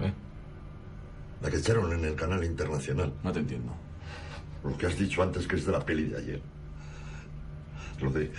[0.00, 0.12] ¿Eh?
[1.42, 3.12] La que echaron en el canal internacional.
[3.24, 3.72] No te entiendo.
[4.62, 6.40] Lo que has dicho antes que es de la peli de ayer.
[8.00, 8.24] Lo de...
[8.26, 8.30] eh,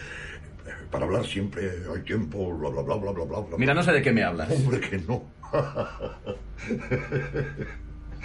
[0.90, 3.40] Para hablar siempre hay tiempo, bla, bla, bla, bla, bla, bla.
[3.42, 3.58] bla.
[3.58, 4.50] Mira, no sé de qué me hablas.
[4.52, 5.24] Hombre, que no.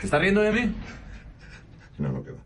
[0.00, 0.74] ¿Te estás riendo de mí?
[1.98, 2.38] No, no, que va.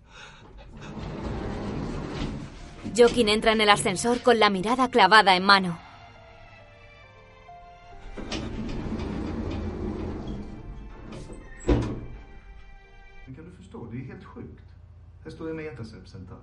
[2.96, 5.79] Jokin entra en el ascensor con la mirada clavada en mano.
[15.46, 16.42] Det här avtalet.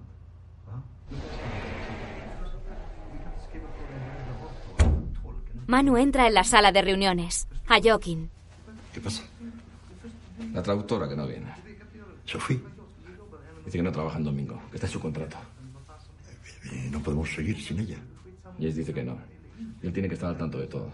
[5.67, 7.47] Manu entra en la sala de reuniones.
[7.67, 8.29] A Jokin.
[8.93, 9.23] ¿Qué pasa?
[10.53, 11.47] La traductora que no viene.
[12.25, 12.59] Sofía.
[13.65, 15.37] Dice que no trabaja en domingo, que está en su contrato.
[16.91, 17.97] No podemos seguir sin ella.
[18.59, 19.17] Jace dice que no.
[19.81, 20.91] Él tiene que estar al tanto de todo.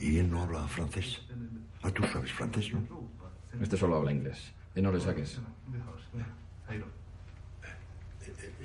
[0.00, 1.20] Y, y él no habla francés.
[1.82, 2.80] Ah, tú sabes francés, ¿no?
[3.60, 4.52] Este solo habla inglés.
[4.74, 5.40] Y no le saques.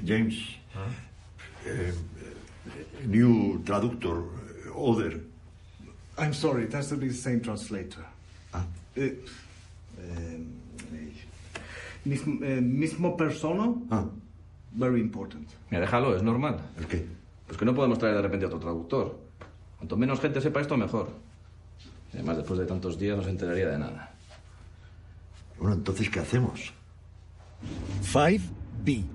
[0.04, 0.58] James.
[1.66, 1.94] eh, eh,
[3.06, 4.24] new traductor,
[4.66, 5.22] eh, other.
[6.18, 8.04] I'm sorry, it has to be the same translator.
[8.54, 8.66] Ah.
[8.96, 9.16] Eh,
[10.00, 10.40] eh,
[12.06, 13.74] mismo, eh, mismo persona.
[13.92, 14.06] Ah.
[14.74, 15.48] Very important.
[15.70, 16.58] Mira, déjalo, es normal.
[16.80, 17.06] ¿El qué?
[17.46, 19.20] Pues que no podemos traer de repente a otro traductor.
[19.78, 21.10] Cuanto menos gente sepa esto, mejor.
[22.14, 24.14] Además, después de tantos días no se enteraría de nada.
[25.60, 26.74] Bueno, entonces, ¿qué hacemos?
[28.04, 29.06] 5B.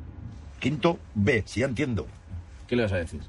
[0.59, 2.07] Quinto B, si ya entiendo.
[2.67, 3.21] ¿Qué le vas a decir?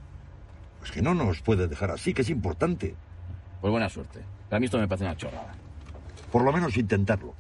[0.80, 2.96] Pues que no nos puede dejar así, que es importante.
[3.62, 4.22] Pues buena suerte.
[4.50, 5.54] A mí esto me parece una chorrada.
[6.32, 7.34] Por lo menos intentarlo.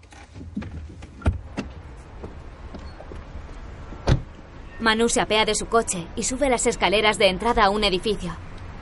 [4.79, 8.35] Manu se apea de su coche y sube las escaleras de entrada a un edificio.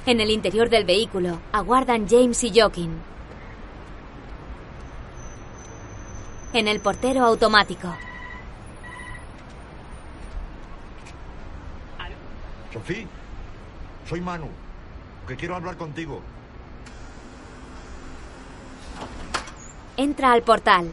[0.06, 2.91] En el interior del vehículo aguardan James y Joaquin.
[6.54, 7.96] En el portero automático.
[12.76, 13.07] Sofía,
[14.05, 14.49] soy Manu,
[15.26, 16.19] que quiero hablar contigo.
[19.95, 20.91] Entra al portal.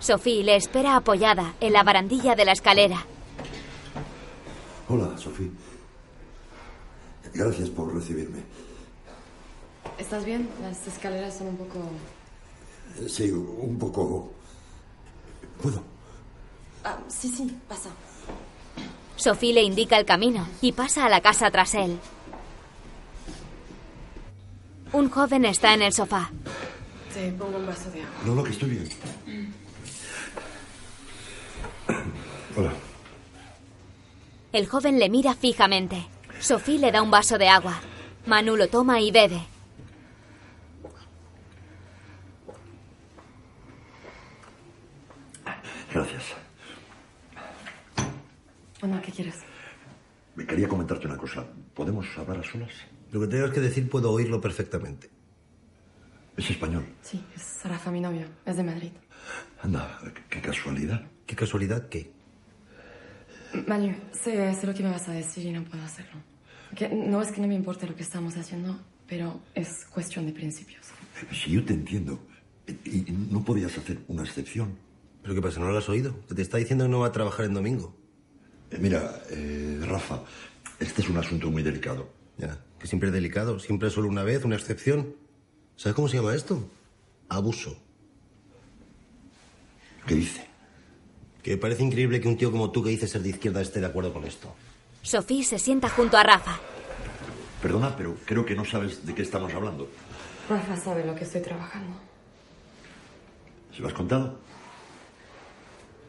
[0.00, 3.06] Sophie le espera apoyada en la barandilla de la escalera.
[4.88, 5.50] Hola, Sofía.
[7.32, 8.40] Gracias por recibirme.
[9.98, 10.48] ¿Estás bien?
[10.62, 11.78] Las escaleras son un poco...
[13.06, 14.32] Sí, un poco...
[15.62, 15.93] ¿Puedo?
[16.84, 17.90] Ah, sí, sí, pasa.
[19.16, 21.98] Sophie le indica el camino y pasa a la casa tras él.
[24.92, 26.30] Un joven está en el sofá.
[27.12, 28.14] Te pongo un vaso de agua.
[28.26, 28.88] No, no, que estoy bien.
[32.56, 32.72] Hola.
[34.52, 36.06] El joven le mira fijamente.
[36.38, 37.80] Sophie le da un vaso de agua.
[38.26, 39.40] Manu lo toma y bebe.
[45.92, 46.43] Gracias.
[48.84, 49.36] Bueno, ¿qué quieres?
[50.36, 51.42] Me quería comentarte una cosa.
[51.72, 52.70] ¿Podemos hablar a solas?
[53.12, 55.08] Lo que tengas que decir puedo oírlo perfectamente.
[56.36, 56.84] Es español.
[57.00, 58.26] Sí, es Rafa, mi novio.
[58.44, 58.90] Es de Madrid.
[59.62, 61.00] Anda, qué casualidad.
[61.24, 62.12] ¿Qué casualidad qué?
[63.66, 66.20] Manu, sé, sé lo que me vas a decir y no puedo hacerlo.
[66.76, 68.78] Que no es que no me importe lo que estamos haciendo,
[69.08, 70.84] pero es cuestión de principios.
[71.32, 72.18] Si yo te entiendo,
[72.84, 74.76] y no podías hacer una excepción.
[75.22, 75.58] ¿Pero qué pasa?
[75.58, 76.14] ¿No lo has oído?
[76.28, 78.03] Que te está diciendo que no va a trabajar en domingo.
[78.74, 80.20] Eh, mira, eh, Rafa,
[80.80, 82.08] este es un asunto muy delicado.
[82.36, 83.60] Ya, que siempre es delicado.
[83.60, 85.14] Siempre es solo una vez, una excepción.
[85.76, 86.68] ¿Sabes cómo se llama esto?
[87.28, 87.76] Abuso.
[90.06, 90.46] ¿Qué dice?
[91.42, 93.86] Que parece increíble que un tío como tú que dice ser de izquierda esté de
[93.86, 94.52] acuerdo con esto.
[95.02, 96.58] Sophie se sienta junto a Rafa.
[97.62, 99.88] Perdona, pero creo que no sabes de qué estamos hablando.
[100.48, 101.96] Rafa sabe lo que estoy trabajando.
[103.74, 104.38] ¿Se lo has contado?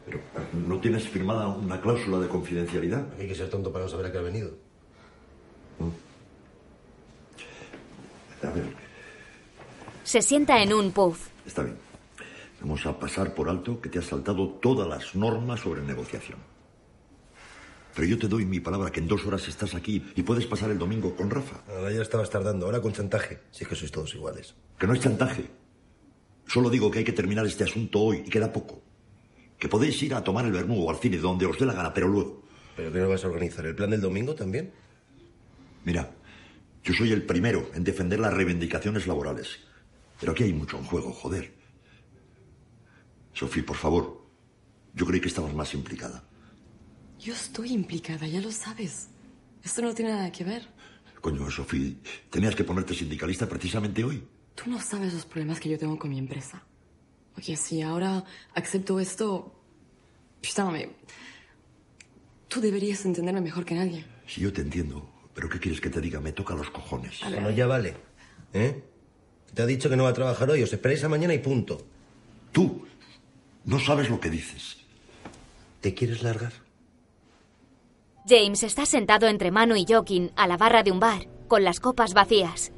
[0.06, 0.20] Pero
[0.66, 3.06] ¿no tienes firmada una cláusula de confidencialidad?
[3.18, 4.52] Hay que ser tonto para no saber a qué ha venido.
[8.42, 8.64] A ver,
[10.04, 11.28] Se sienta en un puff.
[11.44, 11.76] está bien.
[12.60, 16.38] Vamos a pasar por alto que te has saltado todas las normas sobre negociación.
[17.94, 20.70] Pero yo te doy mi palabra que en dos horas estás aquí y puedes pasar
[20.70, 21.62] el domingo con Rafa.
[21.68, 23.40] Ahora ya estabas tardando, ahora con chantaje.
[23.50, 24.54] Si es que sois todos iguales.
[24.78, 25.50] Que no es chantaje.
[26.46, 28.82] Solo digo que hay que terminar este asunto hoy y queda poco.
[29.58, 31.92] Que podéis ir a tomar el vermú o al cine donde os dé la gana,
[31.92, 32.42] pero luego.
[32.76, 33.64] ¿Pero qué no vas a organizar?
[33.64, 34.70] ¿El plan del domingo también?
[35.84, 36.14] Mira,
[36.84, 39.58] yo soy el primero en defender las reivindicaciones laborales.
[40.20, 41.54] Pero aquí hay mucho en juego, joder.
[43.32, 44.26] Sofía, por favor.
[44.94, 46.24] Yo creí que estabas más implicada.
[47.18, 49.08] Yo estoy implicada, ya lo sabes.
[49.62, 50.66] Esto no tiene nada que ver.
[51.20, 51.94] Coño, Sofía,
[52.30, 54.22] tenías que ponerte sindicalista precisamente hoy.
[54.54, 56.62] Tú no sabes los problemas que yo tengo con mi empresa.
[57.36, 58.24] Oye, si ahora
[58.54, 59.52] acepto esto...
[60.42, 60.90] Escúchame.
[62.48, 64.04] Tú deberías entenderme mejor que nadie.
[64.26, 66.20] Si yo te entiendo, pero ¿qué quieres que te diga?
[66.20, 67.20] Me toca los cojones.
[67.22, 67.94] Bueno, ya vale.
[68.52, 68.82] ¿Eh?
[69.52, 70.62] Te ha dicho que no va a trabajar hoy.
[70.62, 71.84] Os esperáis a mañana y punto.
[72.52, 72.86] Tú
[73.64, 74.78] no sabes lo que dices.
[75.80, 76.52] ¿Te quieres largar?
[78.28, 81.80] James está sentado entre Manu y Joaquin a la barra de un bar, con las
[81.80, 82.72] copas vacías.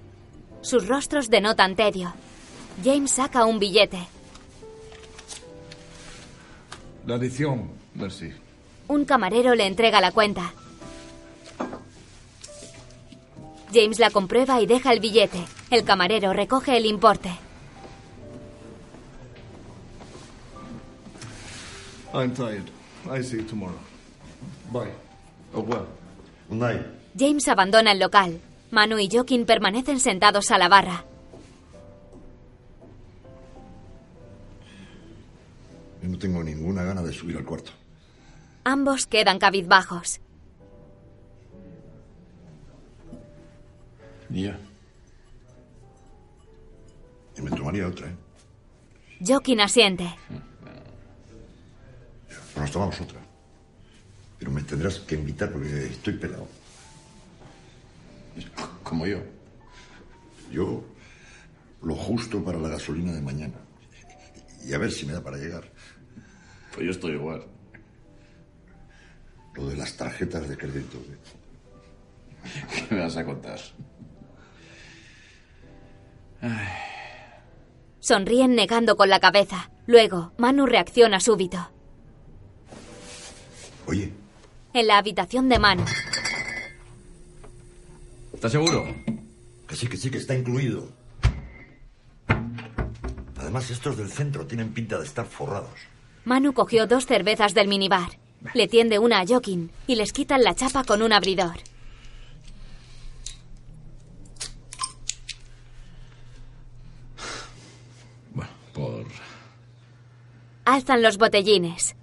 [0.60, 2.12] Sus rostros denotan tedio.
[2.84, 3.98] James saca un billete.
[7.08, 8.30] La adición, merci.
[8.86, 10.52] Un camarero le entrega la cuenta.
[13.72, 15.42] James la comprueba y deja el billete.
[15.70, 17.30] El camarero recoge el importe.
[22.12, 22.68] I'm tired.
[23.10, 23.80] I see you tomorrow.
[24.70, 24.92] Bye.
[25.54, 25.86] Revoir.
[26.50, 26.82] Good night.
[27.18, 28.38] James abandona el local.
[28.70, 31.06] Manu y Joaquin permanecen sentados a la barra.
[36.02, 37.72] No tengo ninguna gana de subir al cuarto.
[38.64, 40.20] Ambos quedan cabizbajos.
[44.30, 44.58] Ya.
[47.36, 48.16] Y me tomaría otra, ¿eh?
[49.26, 50.04] Joaquin asiente.
[52.56, 53.20] Nos tomamos otra.
[54.38, 56.46] Pero me tendrás que invitar porque estoy pelado.
[58.82, 59.18] Como yo.
[60.52, 60.84] Yo,
[61.82, 63.54] lo justo para la gasolina de mañana.
[64.64, 65.70] Y a ver si me da para llegar.
[66.78, 67.44] Pues yo estoy igual.
[69.54, 70.98] Lo de las tarjetas de crédito.
[70.98, 71.18] ¿eh?
[72.88, 73.58] ¿Qué me vas a contar?
[77.98, 79.72] Sonríen negando con la cabeza.
[79.88, 81.68] Luego, Manu reacciona súbito.
[83.86, 84.12] Oye,
[84.72, 85.84] En la habitación de Manu.
[88.34, 88.86] ¿Estás seguro?
[89.66, 90.92] que sí, que sí, que está incluido.
[93.36, 95.97] Además, estos del centro tienen pinta de estar forrados.
[96.28, 98.10] Manu cogió dos cervezas del minibar.
[98.52, 101.56] Le tiende una a Joaquín y les quitan la chapa con un abridor.
[108.34, 109.06] Bueno, por...
[110.66, 111.96] Alzan los botellines.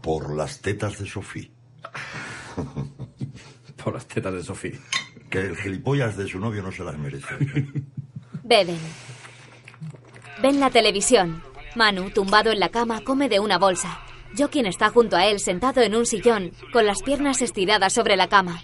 [0.00, 1.50] Por las tetas de Sofía.
[3.82, 4.78] Por las tetas de Sofía.
[5.28, 7.34] Que el gilipollas de su novio no se las merece.
[8.44, 8.78] Beben.
[10.40, 11.47] Ven la televisión.
[11.74, 14.00] Manu, tumbado en la cama, come de una bolsa.
[14.36, 18.28] Joaquín está junto a él, sentado en un sillón, con las piernas estiradas sobre la
[18.28, 18.60] cama.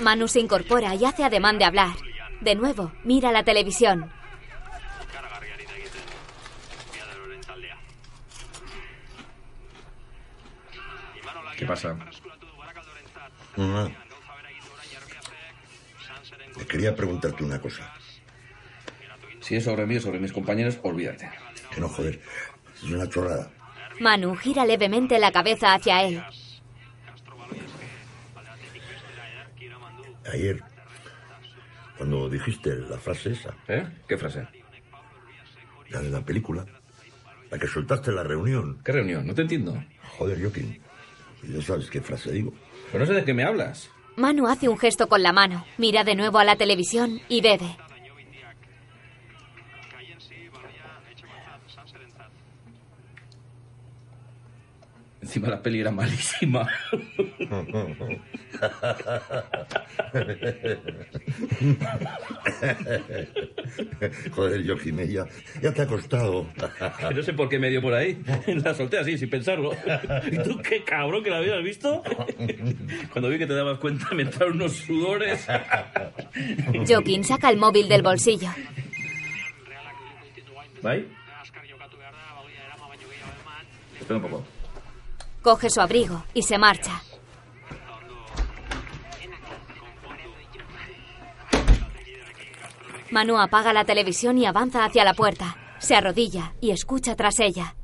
[0.00, 1.96] Manu se incorpora y hace ademán de hablar.
[2.40, 4.10] De nuevo, mira la televisión.
[11.56, 11.96] ¿Qué pasa?
[16.66, 17.92] Quería preguntarte una cosa.
[19.40, 21.30] Si es sobre mí o sobre mis compañeros, olvídate.
[21.72, 22.20] Que no, joder.
[22.74, 23.50] Es una chorrada.
[24.00, 26.22] Manu gira levemente la cabeza hacia él.
[30.32, 30.62] Ayer,
[31.96, 33.54] cuando dijiste la frase esa.
[33.66, 33.86] ¿Eh?
[34.06, 34.46] ¿Qué frase?
[35.88, 36.64] La de la película.
[37.50, 38.80] La que soltaste en la reunión.
[38.84, 39.26] ¿Qué reunión?
[39.26, 39.82] No te entiendo.
[40.18, 40.80] Joder, Joaquín.
[41.42, 42.52] Ya sabes qué frase digo.
[42.92, 43.90] Pero no sé de qué me hablas.
[44.18, 47.76] Manu hace un gesto con la mano, mira de nuevo a la televisión y bebe.
[55.28, 56.66] Encima la peli era malísima.
[64.30, 65.26] Joder, Joaquín, ya,
[65.60, 66.46] ya te ha costado.
[66.98, 68.18] Que no sé por qué me dio por ahí.
[68.46, 69.72] La solté así, sin pensarlo.
[70.32, 72.02] ¿Y tú qué cabrón que la habías visto?
[73.12, 75.46] Cuando vi que te dabas cuenta me entraron unos sudores.
[76.88, 78.48] Joaquín saca el móvil del bolsillo.
[80.80, 81.04] ¿Vai?
[84.00, 84.57] Espera un poco.
[85.42, 87.02] Coge su abrigo y se marcha.
[93.10, 95.56] Manu apaga la televisión y avanza hacia la puerta.
[95.78, 97.77] Se arrodilla y escucha tras ella.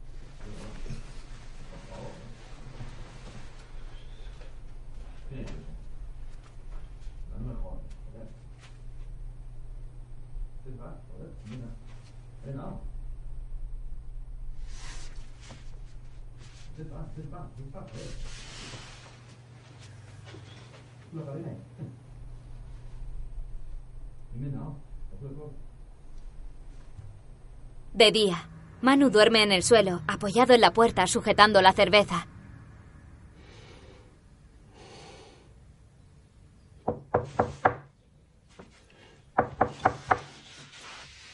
[27.92, 28.48] De día,
[28.82, 32.26] Manu duerme en el suelo, apoyado en la puerta, sujetando la cerveza.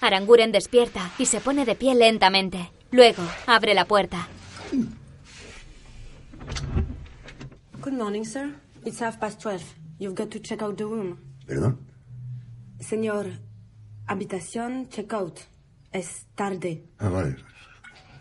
[0.02, 2.70] Aranguren despierta y se pone de pie lentamente.
[2.90, 4.28] Luego, abre la puerta.
[7.82, 8.54] Good morning, sir.
[8.84, 9.64] It's half past twelve.
[9.98, 11.18] You've got to check out the room.
[11.46, 11.78] ¿Perdón?
[12.78, 13.26] Señor,
[14.06, 15.40] habitación check out.
[15.92, 16.84] Es tarde.
[16.98, 17.36] Ah, vale.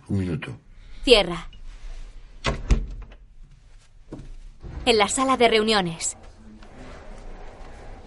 [0.07, 0.57] Un minuto.
[1.03, 1.49] Cierra.
[4.86, 6.16] En la sala de reuniones,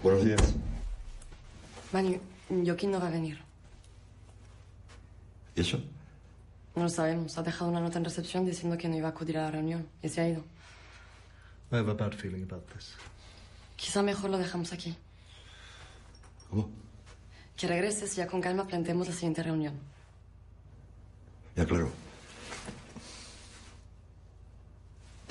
[0.01, 0.55] Buenos días.
[1.93, 3.37] Manu, Joaquín no va a venir.
[5.55, 5.77] ¿Y eso?
[6.75, 7.37] No lo sabemos.
[7.37, 9.87] Ha dejado una nota en recepción diciendo que no iba a acudir a la reunión
[10.01, 10.43] y se ha ido.
[11.73, 12.93] I have a bad feeling about this.
[13.75, 14.95] Quizá mejor lo dejamos aquí.
[16.49, 16.69] ¿Cómo?
[17.57, 19.73] Que regreses y ya con calma planteemos la siguiente reunión.
[21.55, 21.89] Ya, claro.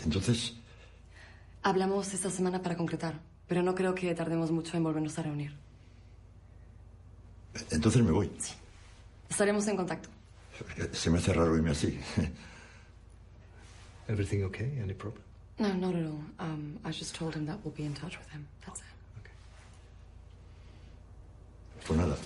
[0.05, 0.55] Entonces,
[1.65, 5.57] Hablamos esta semana para concretar, pero no creo que tardemos mucho en volvernos a reunir.
[7.71, 8.29] entonces me voy.
[9.31, 10.09] Estaremos en contacto.
[10.91, 12.01] Se me hace raro irme así.
[14.09, 14.81] Everything okay?
[14.81, 15.23] Any problem?
[15.59, 16.21] No, not at all.
[16.39, 18.47] Um, I just told him that we'll be in touch with him.
[18.67, 18.87] That's it.
[21.87, 22.17] Pues nada.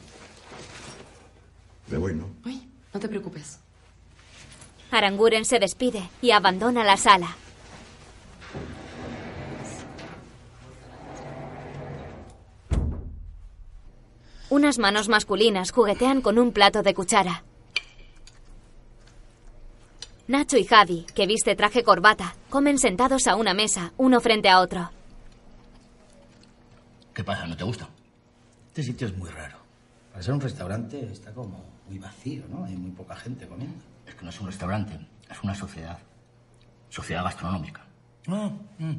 [1.89, 2.29] Me voy, ¿no?
[2.45, 3.59] Uy, no te preocupes.
[4.91, 7.37] Aranguren se despide y abandona la sala.
[14.49, 17.43] Unas manos masculinas juguetean con un plato de cuchara.
[20.29, 24.61] Nacho y Javi, que viste traje corbata, comen sentados a una mesa, uno frente a
[24.61, 24.91] otro.
[27.14, 27.47] ¿Qué pasa?
[27.47, 27.89] ¿No te gusta?
[28.66, 29.57] Este sitio es muy raro.
[30.11, 32.64] Para ser un restaurante está como muy vacío, ¿no?
[32.64, 33.79] Hay muy poca gente comiendo.
[34.05, 34.99] Es que no es un restaurante,
[35.31, 35.99] es una sociedad.
[36.89, 37.87] Sociedad gastronómica.
[38.27, 38.95] Ah, mm.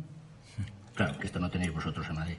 [0.95, 2.37] Claro, que esto no tenéis vosotros en Madrid.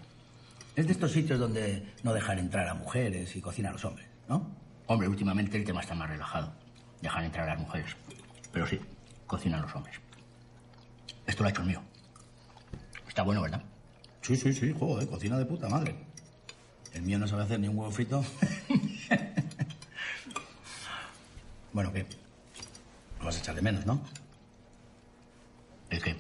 [0.75, 4.09] Es de estos sitios donde no dejan entrar a mujeres y cocinan a los hombres,
[4.29, 4.51] ¿no?
[4.87, 6.55] Hombre, últimamente el tema está más relajado.
[7.03, 7.95] Dejan entrar a las mujeres.
[8.53, 8.81] Pero sí,
[9.27, 9.97] cocinan los hombres.
[11.27, 11.83] Esto lo ha hecho el mío.
[13.07, 13.63] Está bueno, ¿verdad?
[14.23, 15.95] Sí, sí, sí, joder, cocina de puta madre.
[16.93, 18.25] El mío no sabe hacer ni un huevo frito.
[21.73, 22.07] bueno, ¿qué?
[23.19, 24.01] Lo vas a echar de menos, ¿no?
[25.91, 26.17] ¿El qué?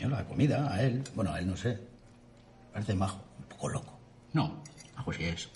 [0.00, 1.02] Yo, la comida, a él.
[1.14, 1.78] Bueno, a él no sé.
[2.72, 3.98] Parece majo, un poco loco.
[4.32, 4.62] No,
[4.96, 5.48] majo sí es.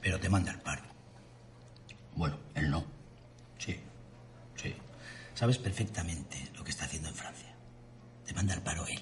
[0.00, 0.87] Pero te manda al paro.
[2.18, 2.84] Bueno, él no.
[3.58, 3.78] Sí,
[4.56, 4.74] sí.
[5.34, 7.54] Sabes perfectamente lo que está haciendo en Francia.
[8.26, 8.98] Te manda al paro él.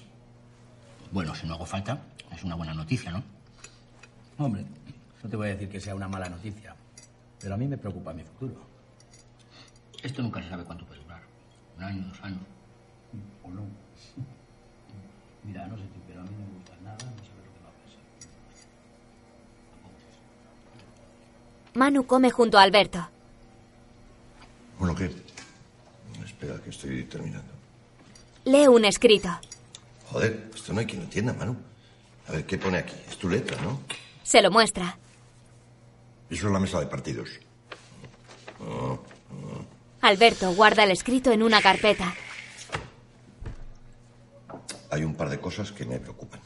[1.11, 1.99] Bueno, si no hago falta,
[2.31, 3.23] es una buena noticia, ¿no?
[4.37, 4.67] Hombre,
[5.23, 6.75] no te voy a decir que sea una mala noticia,
[7.39, 8.67] pero a mí me preocupa mi futuro.
[10.03, 11.23] Esto nunca se sabe cuánto puede durar.
[11.75, 12.41] Un año, dos años.
[13.43, 13.63] ¿O no?
[15.43, 17.63] Mira, no sé tú, pero a mí no me gusta nada no saber lo que
[17.63, 18.01] va a pasar.
[21.77, 23.07] Manu come junto a Alberto.
[24.79, 25.11] Bueno, ¿qué?
[26.25, 27.53] Espera, que estoy terminando.
[28.45, 29.29] Lee un escrito.
[30.09, 31.55] Joder, esto no hay quien lo entienda, Manu.
[32.27, 32.95] A ver, ¿qué pone aquí?
[33.07, 33.79] Es tu letra, ¿no?
[34.23, 34.97] Se lo muestra.
[36.31, 37.29] Eso es la mesa de partidos.
[38.59, 38.99] Oh,
[40.01, 42.11] Alberto guarda el escrito en una carpeta.
[44.89, 46.39] Hay un par de cosas que me preocupan.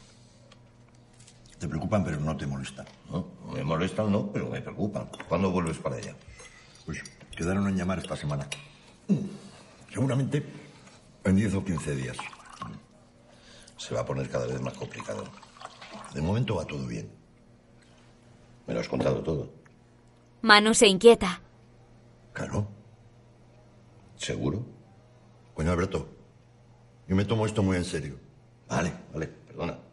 [1.62, 2.84] Te preocupan, pero no te molestan.
[3.08, 5.08] No, me molestan, no, pero me preocupan.
[5.28, 6.12] ¿Cuándo vuelves para allá?
[6.84, 7.00] Pues
[7.36, 8.48] quedaron en llamar esta semana.
[9.88, 10.44] Seguramente
[11.22, 12.16] en 10 o 15 días.
[13.76, 15.22] Se va a poner cada vez más complicado.
[16.12, 17.08] De momento va todo bien.
[18.66, 19.48] Me lo has contado todo.
[20.40, 21.42] Manu se inquieta.
[22.32, 22.66] Claro.
[24.16, 24.66] ¿Seguro?
[25.54, 26.08] Coño, Alberto,
[27.06, 28.18] yo me tomo esto muy en serio.
[28.68, 29.91] Vale, vale, perdona.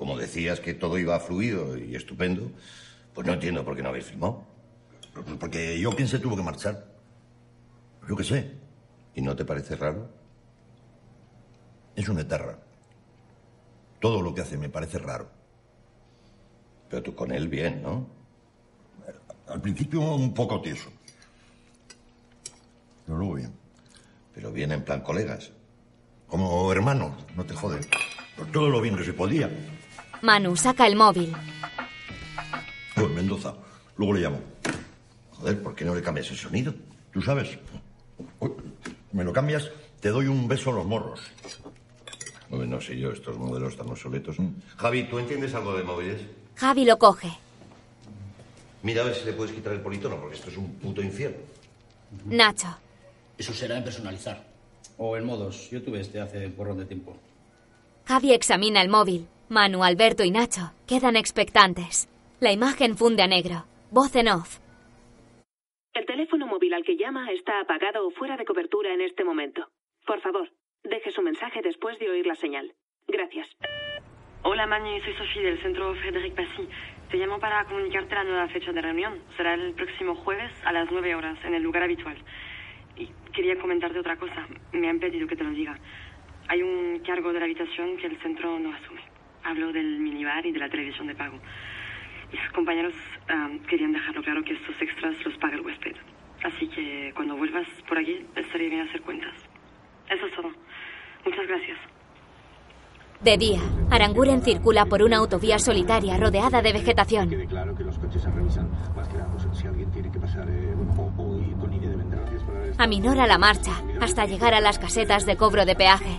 [0.00, 2.50] Como decías que todo iba fluido y estupendo,
[3.12, 4.46] pues no entiendo por qué no habéis filmado.
[5.12, 6.86] Pues Porque yo, ¿quién se tuvo que marchar?
[8.08, 8.50] Yo qué sé.
[9.14, 10.08] ¿Y no te parece raro?
[11.94, 12.58] Es una eterra.
[14.00, 15.28] Todo lo que hace me parece raro.
[16.88, 18.08] Pero tú con él bien, ¿no?
[19.48, 20.90] Al principio un poco tieso.
[23.04, 23.52] Pero luego bien.
[24.34, 25.52] Pero bien en plan colegas.
[26.26, 27.86] Como hermanos, no te jodes.
[28.34, 29.50] Por todo lo bien que se podía.
[30.22, 31.34] Manu saca el móvil.
[32.94, 33.54] Pues Mendoza.
[33.96, 34.40] Luego le llamo.
[35.32, 36.74] Joder, ¿por qué no le cambias el sonido?
[37.12, 37.58] ¿Tú sabes?
[38.38, 38.50] Uy,
[39.12, 41.20] Me lo cambias, te doy un beso en los morros.
[42.50, 44.36] Hombre, no sé yo, estos modelos están obsoletos.
[44.76, 46.20] Javi, ¿tú entiendes algo de móviles?
[46.56, 47.30] Javi lo coge.
[48.82, 51.38] Mira a ver si le puedes quitar el politono, porque esto es un puto infierno.
[52.26, 52.68] Nacho.
[53.38, 54.44] Eso será en personalizar.
[54.98, 55.70] O en modos.
[55.70, 57.16] Yo tuve este hace un porrón de tiempo.
[58.06, 59.26] Javi examina el móvil.
[59.50, 62.08] Manu, Alberto y Nacho quedan expectantes.
[62.38, 63.64] La imagen funde a negro.
[63.90, 64.60] Voz en off.
[65.92, 69.66] El teléfono móvil al que llama está apagado o fuera de cobertura en este momento.
[70.06, 70.48] Por favor,
[70.84, 72.72] deje su mensaje después de oír la señal.
[73.08, 73.48] Gracias.
[74.44, 76.68] Hola Manu, soy Sofía del centro Frédéric Passy.
[77.10, 79.18] Te llamo para comunicarte la nueva fecha de reunión.
[79.36, 82.16] Será el próximo jueves a las 9 horas en el lugar habitual.
[82.96, 84.46] Y quería comentarte otra cosa.
[84.70, 85.76] Me han pedido que te lo diga.
[86.46, 89.09] Hay un cargo de la habitación que el centro no asume.
[89.44, 91.38] Hablo del minibar y de la televisión de pago.
[92.32, 92.94] Mis compañeros
[93.28, 95.96] ah, querían dejarlo claro que estos extras los paga el huésped.
[96.44, 99.34] Así que cuando vuelvas por aquí, estaría bien hacer cuentas.
[100.08, 100.50] Eso es todo.
[101.24, 101.78] Muchas gracias.
[103.20, 103.60] De día,
[103.90, 107.28] Aranguren circula por una autovía solitaria rodeada de vegetación.
[107.28, 110.18] Quede claro que los coches se revisan más que nada pues, si alguien tiene que
[110.18, 112.20] pasar eh, con idea de para.
[112.82, 116.18] Aminora la marcha hasta llegar a las casetas de cobro de peaje.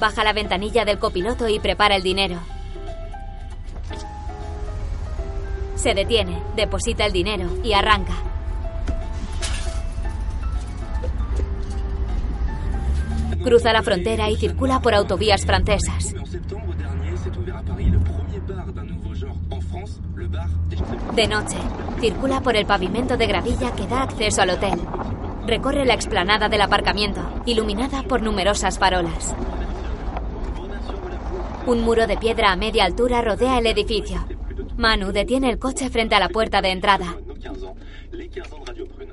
[0.00, 2.38] Baja la ventanilla del copiloto y prepara el dinero.
[5.74, 8.14] Se detiene, deposita el dinero y arranca.
[13.42, 16.14] Cruza la frontera y circula por autovías francesas.
[21.14, 21.56] De noche,
[22.00, 24.80] circula por el pavimento de gravilla que da acceso al hotel.
[25.46, 29.34] Recorre la explanada del aparcamiento, iluminada por numerosas farolas.
[31.66, 34.24] Un muro de piedra a media altura rodea el edificio.
[34.76, 37.16] Manu detiene el coche frente a la puerta de entrada.
[37.26, 37.76] nos 15 ans,
[38.12, 39.12] les 15 ans de Radio Prune.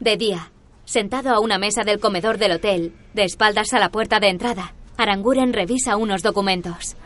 [0.00, 0.50] De día,
[0.84, 4.72] Sentado a una mesa del comedor del hotel, de espaldas a la puerta de entrada,
[4.96, 6.96] Aranguren revisa unos documentos.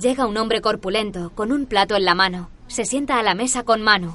[0.00, 2.48] Llega un hombre corpulento, con un plato en la mano.
[2.68, 4.14] Se sienta a la mesa con Manu.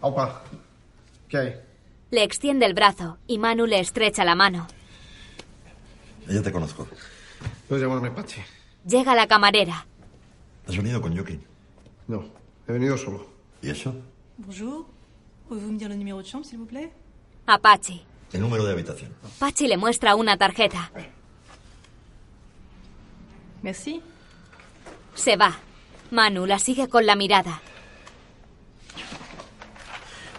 [0.00, 0.42] Opa,
[1.28, 1.54] ¿qué hay?
[2.10, 4.66] Le extiende el brazo y Manu le estrecha la mano.
[6.28, 6.86] Ya te conozco.
[7.68, 8.40] Puedes llamarme Pachi.
[8.86, 9.86] Llega la camarera.
[10.66, 11.44] ¿Has venido con Joaquín?
[12.06, 12.24] No,
[12.66, 13.26] he venido solo.
[13.62, 13.94] ¿Y eso?
[14.38, 14.86] Bonjour.
[15.48, 16.90] Pouvez-vous me dire le numéro de chambre, s'il vous plaît
[17.46, 18.04] A Pachi.
[18.32, 19.10] El número de habitación.
[19.38, 20.90] Pachi le muestra una tarjeta.
[23.62, 24.00] Merci.
[25.14, 25.56] Se va.
[26.10, 27.60] Manu la sigue con la mirada.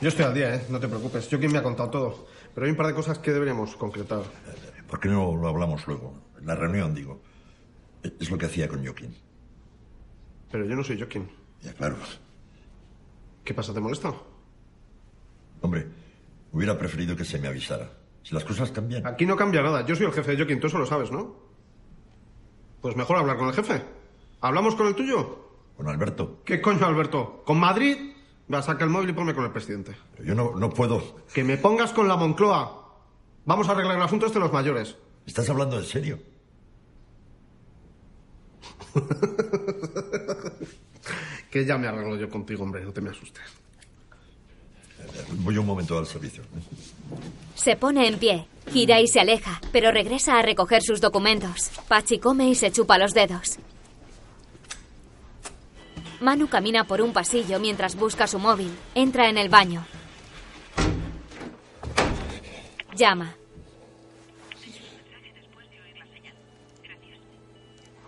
[0.01, 0.65] Yo estoy al día, ¿eh?
[0.69, 1.27] No te preocupes.
[1.29, 2.27] Joaquín me ha contado todo.
[2.53, 4.23] Pero hay un par de cosas que deberíamos concretar.
[4.87, 6.13] ¿Por qué no lo hablamos luego?
[6.39, 7.21] En la reunión, digo.
[8.01, 9.13] Es lo que hacía con Joaquín.
[10.49, 11.29] Pero yo no soy Joaquín.
[11.61, 11.97] Ya, claro.
[13.43, 13.73] ¿Qué pasa?
[13.73, 14.13] ¿Te molesta?
[15.61, 15.87] Hombre,
[16.53, 17.91] hubiera preferido que se me avisara.
[18.23, 19.05] Si las cosas cambian.
[19.05, 19.85] Aquí no cambia nada.
[19.85, 21.35] Yo soy el jefe de Joaquín, tú eso lo sabes, ¿no?
[22.81, 23.83] Pues mejor hablar con el jefe.
[24.39, 25.49] ¿Hablamos con el tuyo?
[25.75, 26.41] Con Alberto.
[26.45, 27.43] ¿Qué coño, Alberto?
[27.45, 28.13] ¿Con Madrid?
[28.51, 29.95] Va, saca el móvil y ponme con el presidente.
[30.15, 31.21] Pero yo no, no puedo.
[31.33, 32.75] Que me pongas con la Moncloa.
[33.45, 34.95] Vamos a arreglar el asunto este de los mayores.
[35.25, 36.19] ¿Estás hablando en serio?
[41.51, 43.43] que ya me arreglo yo contigo, hombre, no te me asustes.
[45.39, 46.43] Voy un momento al servicio.
[47.55, 51.71] Se pone en pie, gira y se aleja, pero regresa a recoger sus documentos.
[51.87, 53.57] Pachi come y se chupa los dedos.
[56.21, 58.71] Manu camina por un pasillo mientras busca su móvil.
[58.93, 59.85] Entra en el baño.
[62.95, 63.35] Llama.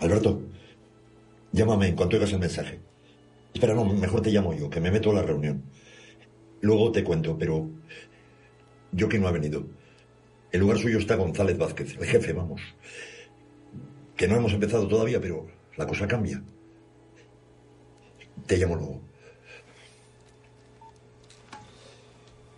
[0.02, 0.42] Alberto,
[1.52, 2.80] llámame en cuanto oigas el mensaje.
[3.54, 5.64] Espera, no, mejor te llamo yo, que me meto a la reunión.
[6.62, 7.70] Luego te cuento, pero
[8.92, 9.66] yo que no ha venido.
[10.52, 12.62] El lugar suyo está González Vázquez, el jefe, vamos.
[14.18, 15.48] Que no hemos empezado todavía, pero
[15.78, 16.42] la cosa cambia.
[18.48, 19.02] Te llamo luego.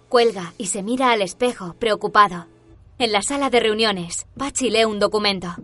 [0.09, 2.45] Cuelga y se mira al espejo, preocupado.
[2.99, 5.55] En la sala de reuniones, Pachi lee un documento.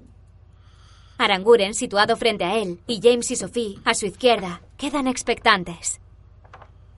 [1.18, 6.00] Aranguren, situado frente a él, y James y Sophie, a su izquierda, quedan expectantes.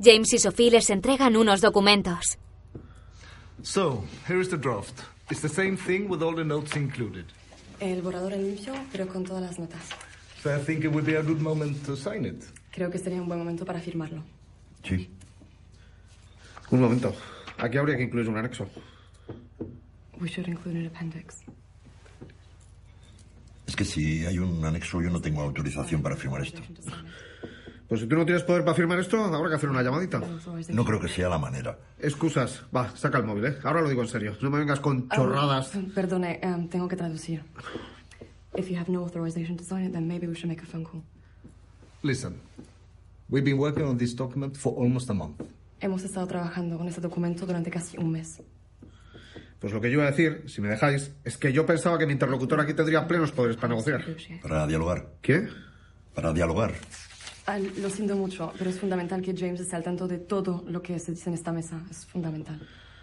[0.02, 2.38] James y Sophie les entregan unos documentos.
[3.64, 5.02] So, here is the draft.
[5.30, 7.26] It's the same thing with all the notes included.
[7.80, 9.82] El borrador en limpio, pero con todas las notas.
[10.42, 12.44] So I think it would be a good moment to sign it.
[12.72, 14.24] Creo que sería un buen momento para firmarlo.
[14.84, 15.10] Sí.
[16.72, 17.14] Un momento.
[17.58, 18.68] Aquí habría que incluir un anexo.
[20.20, 21.44] We should include an appendix.
[23.68, 26.62] Es que si hay un anexo, yo no tengo autorización para firmar esto.
[27.88, 30.22] Pues si tú no tienes poder para firmar esto, habrá que hacer una llamadita.
[30.70, 31.78] No creo que sea la manera.
[32.00, 32.64] Excusas.
[32.74, 33.58] Va, saca el móvil, ¿eh?
[33.64, 34.38] Ahora lo digo en serio.
[34.42, 35.76] No me vengas con chorradas.
[35.76, 37.44] Um, perdone, um, tengo que traducir.
[38.56, 40.86] If you have no authorization to sign it, then maybe we should make a phone
[40.86, 41.04] call.
[42.04, 42.42] Listen,
[43.30, 45.40] we've been working on this document for almost a month.
[45.80, 48.42] Hemos estado trabajando con este documento durante casi un mes.
[49.60, 52.08] Pues lo que yo iba a decir, si me dejáis, es que yo pensaba que
[52.08, 54.04] mi interlocutor aquí tendría plenos poderes para negociar.
[54.42, 55.10] Para dialogar.
[55.22, 55.48] ¿Qué?
[56.16, 56.74] Para dialogar.
[57.46, 60.82] Ah, lo siento mucho, pero es fundamental que James esté al tanto de todo lo
[60.82, 61.80] que se dice en esta mesa.
[61.92, 62.60] Es fundamental.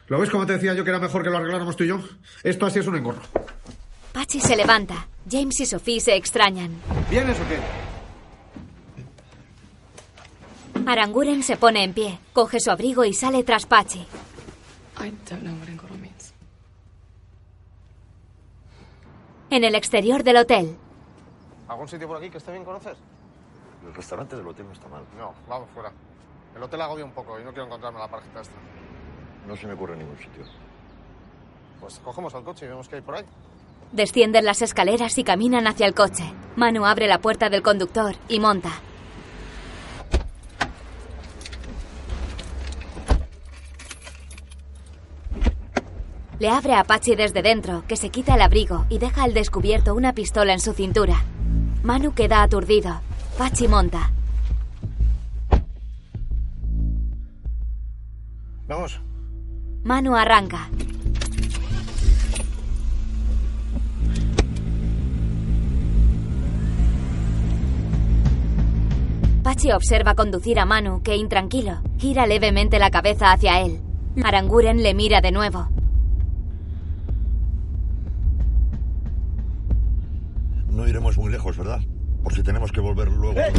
[0.09, 2.01] ¿Lo ves como te decía yo que era mejor que lo arregláramos tú y yo?
[2.43, 3.23] Esto así es un engorro.
[4.13, 5.07] Pachi se levanta.
[5.31, 6.73] James y Sophie se extrañan.
[7.09, 7.59] ¿Vienes o qué?
[10.87, 14.07] Aranguren se pone en pie, coge su abrigo y sale tras Pachi.
[19.51, 20.77] En el exterior del hotel,
[21.69, 22.97] ¿Algún sitio por aquí que esté bien conocer?
[23.87, 25.03] El restaurante del hotel no está mal.
[25.19, 25.93] No, vamos fuera.
[26.57, 28.59] El hotel agobia un poco y no quiero encontrarme la tarjeta extra.
[29.47, 30.45] No se me ocurre ningún sitio.
[31.79, 33.25] Pues cogemos al coche y vemos qué hay por ahí.
[33.93, 36.25] descienden las escaleras y caminan hacia el coche.
[36.57, 38.71] Manu abre la puerta del conductor y monta.
[46.41, 49.97] Le abre a Pachi desde dentro, que se quita el abrigo y deja al descubierto
[49.97, 51.25] una pistola en su cintura.
[51.83, 53.01] Manu queda aturdido.
[53.37, 54.13] Pachi monta.
[58.69, 59.01] Vamos.
[59.83, 60.69] Manu arranca.
[69.43, 73.81] Pachi observa conducir a Manu, que intranquilo, gira levemente la cabeza hacia él.
[74.23, 75.69] Aranguren le mira de nuevo.
[80.87, 81.81] No es muy lejos, ¿verdad?
[82.23, 83.39] Por si tenemos que volver luego.
[83.39, 83.53] ¡Eh!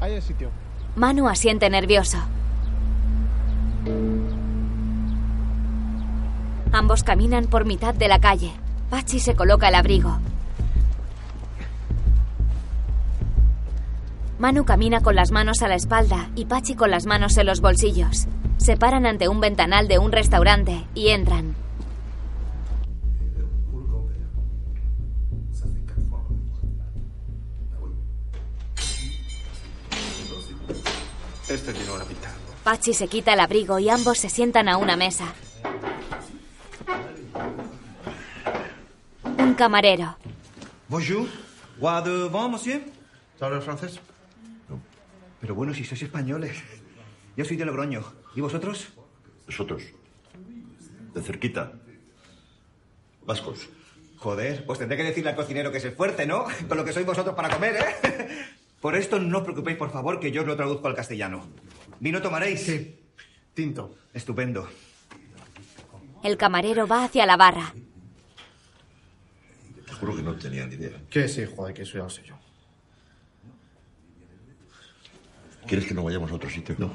[0.00, 0.50] Ahí el sitio.
[0.96, 2.18] Manu asiente nervioso.
[6.72, 8.52] Ambos caminan por mitad de la calle.
[8.90, 10.18] Pachi se coloca el abrigo.
[14.38, 17.60] Manu camina con las manos a la espalda y Pachi con las manos en los
[17.60, 18.26] bolsillos.
[18.56, 21.54] Se paran ante un ventanal de un restaurante y entran.
[31.52, 32.32] Este tiene una pinta.
[32.64, 35.34] Pachi se quita el abrigo y ambos se sientan a una mesa.
[39.38, 40.16] Un camarero.
[40.88, 41.28] Bonjour.
[41.78, 42.82] What de vin, monsieur?
[43.38, 44.00] ¿Sabes francés?
[45.42, 46.56] Pero bueno, si sois españoles.
[47.36, 48.02] Yo soy de Logroño.
[48.34, 48.88] ¿Y vosotros?
[49.46, 49.82] Nosotros.
[51.12, 51.72] De cerquita.
[53.26, 53.68] Vascos.
[54.16, 56.46] Joder, pues tendré que decirle al cocinero que es el fuerte, ¿no?
[56.66, 58.56] Con lo que sois vosotros para comer, ¿eh?
[58.82, 61.46] Por esto no os preocupéis, por favor, que yo os lo traduzco al castellano.
[62.00, 62.66] ¿Vino tomaréis?
[62.66, 62.98] Sí.
[63.54, 63.94] Tinto.
[64.12, 64.68] Estupendo.
[66.24, 67.72] El camarero va hacia la barra.
[69.86, 71.00] Te juro que no tenía ni idea.
[71.08, 72.34] Que sí, joder, que eso ya lo sé yo.
[75.64, 76.74] ¿Quieres que no vayamos a otro sitio?
[76.76, 76.92] No.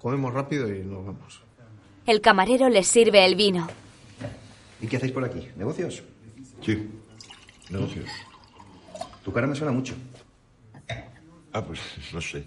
[0.00, 1.42] Comemos rápido y nos vamos.
[2.06, 3.68] El camarero les sirve el vino.
[4.80, 5.48] ¿Y qué hacéis por aquí?
[5.54, 6.02] ¿Negocios?
[6.62, 6.88] Sí.
[7.68, 8.08] Negocios.
[9.22, 9.94] Tu cara me suena mucho.
[11.52, 11.80] Ah, pues
[12.12, 12.44] no sé.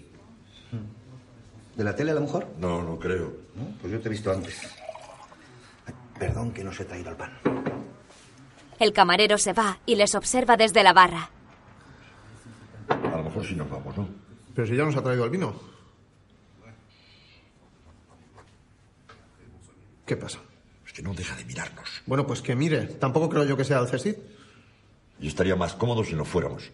[1.76, 2.46] ¿De la tele a lo mejor?
[2.58, 3.32] No, no creo.
[3.54, 3.66] ¿No?
[3.80, 4.60] Pues yo te he visto antes.
[5.86, 7.32] Ay, Perdón que no se he traído el pan.
[8.78, 11.30] El camarero se va y les observa desde la barra.
[12.88, 14.08] A lo mejor sí nos vamos, ¿no?
[14.54, 15.54] Pero si ya nos ha traído el vino.
[20.06, 20.38] ¿Qué pasa?
[20.86, 22.02] Es que no deja de mirarnos.
[22.06, 22.86] Bueno, pues que mire.
[22.86, 24.16] Tampoco creo yo que sea el CESID.
[25.20, 26.70] Y estaría más cómodo si no fuéramos.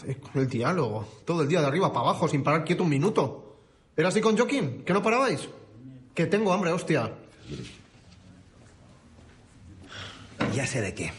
[0.00, 1.06] Joder, con el diálogo.
[1.24, 3.60] Todo el día de arriba para abajo, sin parar quieto un minuto.
[3.96, 4.82] ¿Era así con Joaquín?
[4.84, 5.48] ¿Que no parabais?
[6.14, 7.12] Que tengo hambre, hostia.
[10.54, 11.12] Ya sé de qué.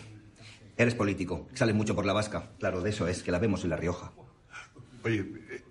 [0.78, 1.47] Eres político.
[1.53, 2.51] Sale mucho por la vasca.
[2.59, 4.11] Claro, de eso es, que la vemos en La Rioja.
[5.03, 5.63] Oye, eh,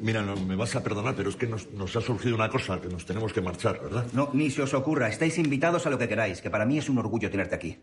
[0.00, 2.80] mira, no, me vas a perdonar, pero es que nos, nos ha surgido una cosa,
[2.80, 4.06] que nos tenemos que marchar, ¿verdad?
[4.12, 5.08] No, ni se os ocurra.
[5.08, 7.78] Estáis invitados a lo que queráis, que para mí es un orgullo tenerte aquí.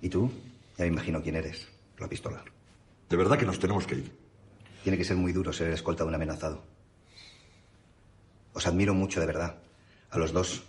[0.00, 0.30] ¿Y tú?
[0.78, 1.66] Ya me imagino quién eres.
[1.98, 2.44] La pistola.
[3.12, 4.10] De verdad que nos tenemos que ir.
[4.82, 6.64] Tiene que ser muy duro ser el escolta de un amenazado.
[8.54, 9.56] Os admiro mucho, de verdad.
[10.08, 10.62] A los dos.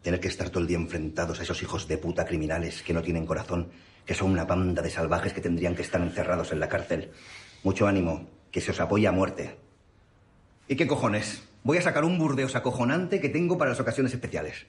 [0.00, 3.02] Tener que estar todo el día enfrentados a esos hijos de puta criminales que no
[3.02, 3.68] tienen corazón,
[4.06, 7.12] que son una banda de salvajes que tendrían que estar encerrados en la cárcel.
[7.62, 9.58] Mucho ánimo, que se os apoya a muerte.
[10.68, 11.42] ¿Y qué cojones?
[11.62, 14.64] Voy a sacar un burdeos acojonante que tengo para las ocasiones especiales.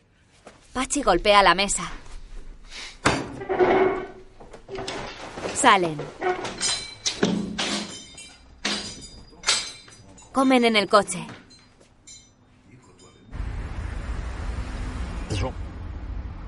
[0.74, 1.90] Pachi golpea la mesa.
[5.56, 5.96] Salen.
[10.38, 11.26] Comen en el coche.
[15.32, 15.52] Eso.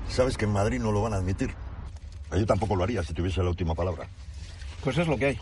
[0.07, 1.55] Sabes que en Madrid no lo van a admitir.
[2.31, 4.07] Yo tampoco lo haría si tuviese la última palabra.
[4.83, 5.39] Pues es lo que hay.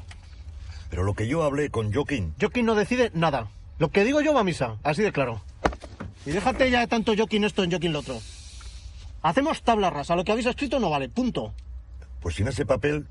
[0.89, 2.35] Pero lo que yo hablé con Joaquín.
[2.39, 3.49] Joaquín no decide nada.
[3.79, 5.41] Lo que digo yo va a misa, así de claro.
[6.25, 8.17] Y déjate ya de tanto Joaquín esto en Joaquín lo otro.
[9.23, 10.15] Hacemos tabla rasa.
[10.15, 11.09] Lo que habéis escrito no vale.
[11.09, 11.53] Punto.
[12.21, 13.07] Pues sin ese papel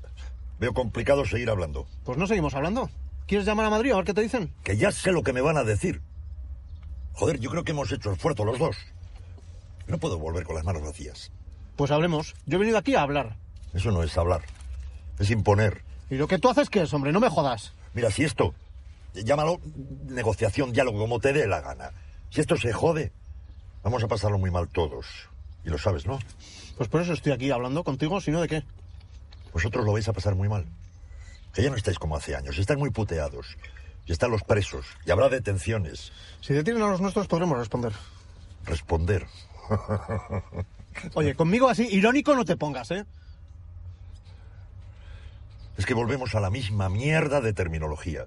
[0.59, 1.85] veo complicado seguir hablando.
[2.05, 2.89] Pues no seguimos hablando.
[3.27, 4.53] ¿Quieres llamar a Madrid a ver qué te dicen?
[4.63, 6.01] Que ya sé lo que me van a decir.
[7.11, 8.77] Joder, yo creo que hemos hecho esfuerzo los dos.
[9.85, 11.31] No puedo volver con las manos vacías.
[11.75, 12.35] Pues hablemos.
[12.45, 13.35] Yo he venido aquí a hablar.
[13.73, 14.43] Eso no es hablar.
[15.19, 15.83] Es imponer.
[16.09, 17.11] ¿Y lo que tú haces qué es, hombre?
[17.11, 17.73] No me jodas.
[17.93, 18.53] Mira, si esto,
[19.13, 19.59] llámalo
[20.05, 21.91] negociación, diálogo, como te dé la gana.
[22.29, 23.11] Si esto se jode,
[23.83, 25.05] vamos a pasarlo muy mal todos.
[25.65, 26.19] Y lo sabes, ¿no?
[26.77, 28.63] Pues por eso estoy aquí hablando contigo, si no de qué.
[29.51, 30.65] Vosotros lo vais a pasar muy mal.
[31.57, 33.57] Que ya no estáis como hace años, estáis muy puteados.
[34.05, 36.11] Y están los presos, y habrá detenciones.
[36.39, 37.93] Si detienen a los nuestros podremos responder.
[38.63, 39.25] Responder.
[41.15, 43.05] Oye, conmigo así, irónico no te pongas, ¿eh?
[45.79, 48.25] Es que volvemos a la misma mierda de terminología.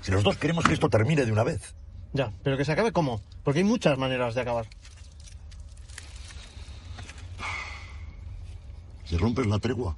[0.00, 1.74] Si los dos queremos que esto termine de una vez.
[2.12, 3.20] Ya, pero que se acabe cómo.
[3.42, 4.66] Porque hay muchas maneras de acabar.
[9.06, 9.96] Si rompes la tregua,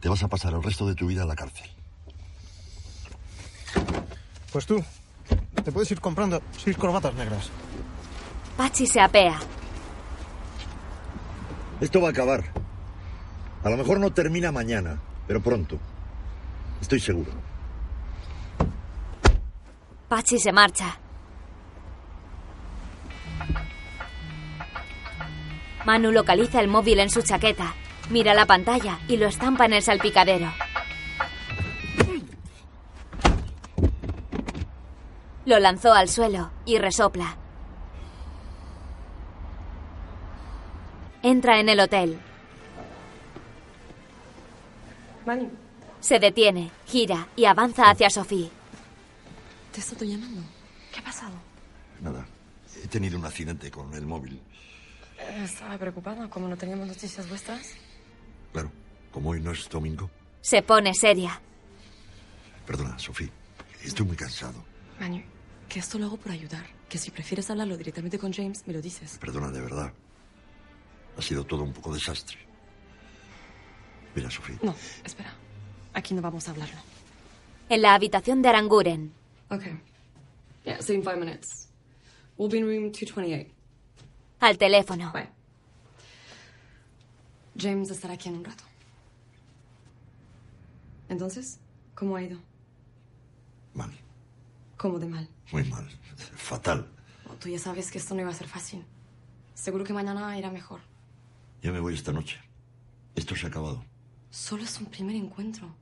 [0.00, 1.68] te vas a pasar el resto de tu vida en la cárcel.
[4.52, 4.82] Pues tú,
[5.64, 7.50] te puedes ir comprando seis corbatas negras.
[8.56, 9.38] Pachi se apea.
[11.80, 12.44] Esto va a acabar.
[13.62, 15.78] A lo mejor no termina mañana, pero pronto.
[16.80, 17.30] Estoy seguro.
[20.08, 20.98] Pachi se marcha.
[25.84, 27.74] Manu localiza el móvil en su chaqueta.
[28.10, 30.50] Mira la pantalla y lo estampa en el salpicadero.
[35.44, 37.36] Lo lanzó al suelo y resopla.
[41.22, 42.18] Entra en el hotel.
[46.00, 48.50] Se detiene, gira y avanza hacia Sophie.
[49.72, 50.40] te estoy llamando.
[50.92, 51.34] ¿Qué ha pasado?
[52.00, 52.26] Nada.
[52.82, 54.40] He tenido un accidente con el móvil.
[55.18, 57.74] Eh, Estaba preocupada, como no teníamos noticias vuestras.
[58.52, 58.70] Claro,
[59.12, 60.10] como hoy no es domingo.
[60.40, 61.40] Se pone seria.
[62.66, 63.30] Perdona, Sofía.
[63.82, 64.64] Estoy muy cansado.
[65.00, 65.22] Manu,
[65.68, 66.64] que esto lo hago por ayudar.
[66.88, 69.18] Que si prefieres hablarlo directamente con James, me lo dices.
[69.18, 69.92] Perdona, de verdad.
[71.16, 72.38] Ha sido todo un poco desastre.
[74.14, 74.58] Mira, Sofía.
[74.62, 74.74] No,
[75.04, 75.32] espera.
[75.94, 76.78] Aquí no vamos a hablarlo.
[77.68, 79.12] En la habitación de Aranguren.
[79.50, 79.78] Okay.
[80.64, 81.68] Yeah, see in five minutes.
[82.36, 83.50] We'll be in room 228.
[84.40, 85.12] Al teléfono.
[87.58, 88.64] James estará aquí en un rato.
[91.08, 91.58] Entonces,
[91.94, 92.38] ¿cómo ha ido?
[93.74, 93.90] Mal.
[94.76, 95.28] ¿Cómo de mal?
[95.52, 95.88] Muy mal.
[96.36, 96.86] Fatal.
[97.40, 98.84] Tú ya sabes que esto no iba a ser fácil.
[99.54, 100.80] Seguro que mañana irá mejor.
[101.62, 102.38] Ya me voy esta noche.
[103.16, 103.84] Esto se ha acabado.
[104.30, 105.74] Solo es un primer encuentro.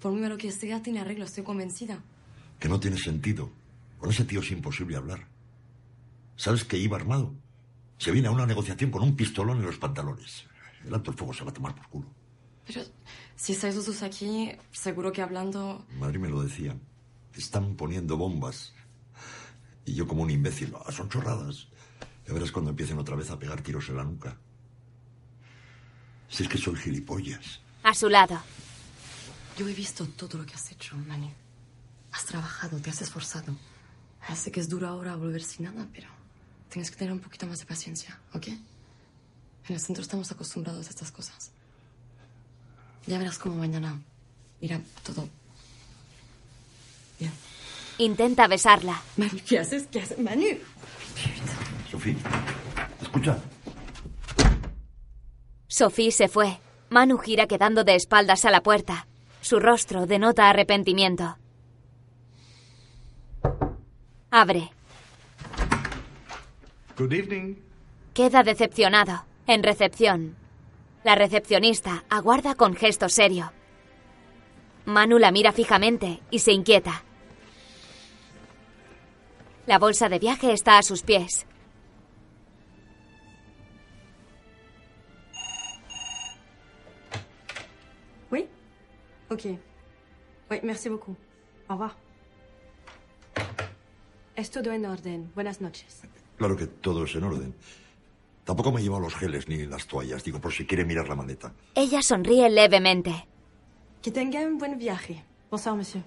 [0.00, 2.02] Por mí lo que sea tiene arreglo, estoy convencida.
[2.58, 3.50] Que no tiene sentido.
[3.98, 5.26] Con ese tío es imposible hablar.
[6.36, 7.32] ¿Sabes que iba armado?
[7.98, 10.46] Se viene a una negociación con un pistolón en los pantalones.
[10.86, 12.06] El alto el fuego se va a tomar por culo.
[12.66, 12.82] Pero
[13.36, 15.84] si estáis los dos aquí, seguro que hablando...
[15.98, 16.76] Madre me lo decía.
[17.34, 18.72] Están poniendo bombas.
[19.84, 20.74] Y yo como un imbécil.
[20.84, 21.68] "Ah, son chorradas.
[22.26, 24.36] Ya verás cuando empiecen otra vez a pegar tiros en la nuca.
[26.28, 27.60] Si es que soy gilipollas.
[27.84, 28.40] A su lado.
[29.56, 31.30] Yo he visto todo lo que has hecho, Manu.
[32.12, 33.54] Has trabajado, te has esforzado.
[34.34, 36.08] Sé que es duro ahora volver sin nada, pero
[36.68, 38.48] tienes que tener un poquito más de paciencia, ¿ok?
[39.68, 41.50] En el centro estamos acostumbrados a estas cosas.
[43.06, 44.00] Ya verás cómo mañana
[44.60, 45.28] irá todo.
[47.98, 49.00] Intenta besarla.
[49.16, 49.86] Manu, ¿qué haces?
[49.90, 50.18] ¿Qué haces?
[50.18, 50.44] Manu.
[51.90, 52.14] Sofía,
[53.00, 53.38] escucha.
[55.66, 56.58] Sophie se fue.
[56.90, 59.06] Manu gira quedando de espaldas a la puerta.
[59.40, 61.38] Su rostro denota arrepentimiento.
[64.30, 64.70] Abre.
[66.98, 67.54] Good evening.
[68.12, 69.24] Queda decepcionado.
[69.46, 70.36] En recepción.
[71.04, 73.52] La recepcionista aguarda con gesto serio.
[74.86, 77.04] Manu la mira fijamente y se inquieta.
[79.66, 81.46] La bolsa de viaje está a sus pies.
[88.30, 88.48] Oui
[89.28, 89.44] Ok.
[90.50, 91.16] Oui, merci beaucoup.
[91.68, 91.92] Au revoir.
[94.34, 95.30] Es todo en orden.
[95.34, 96.02] Buenas noches.
[96.36, 97.54] Claro que todo es en orden.
[98.46, 100.22] Tampoco me llevo los geles ni las toallas.
[100.22, 101.52] Digo, por si quiere mirar la maleta.
[101.74, 103.26] Ella sonríe levemente.
[104.00, 105.24] Que tenga un buen viaje.
[105.50, 106.04] Bonsoir, monsieur.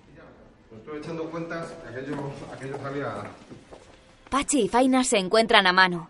[0.74, 1.74] Estoy echando cuentas.
[1.86, 3.14] Aquello, aquello salía.
[4.30, 6.10] Pachi y Faina se encuentran a mano.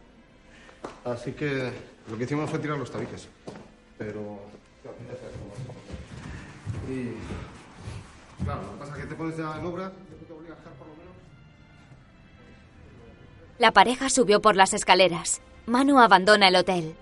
[1.03, 1.71] Así que
[2.07, 3.27] lo que hicimos fue tirar los tabiques.
[3.97, 4.39] Pero.
[6.87, 8.43] Y.
[8.43, 9.91] Claro, lo que pasa es que te pones ya en obra.
[13.57, 15.41] La pareja subió por las escaleras.
[15.69, 16.95] Manu abandona el hotel.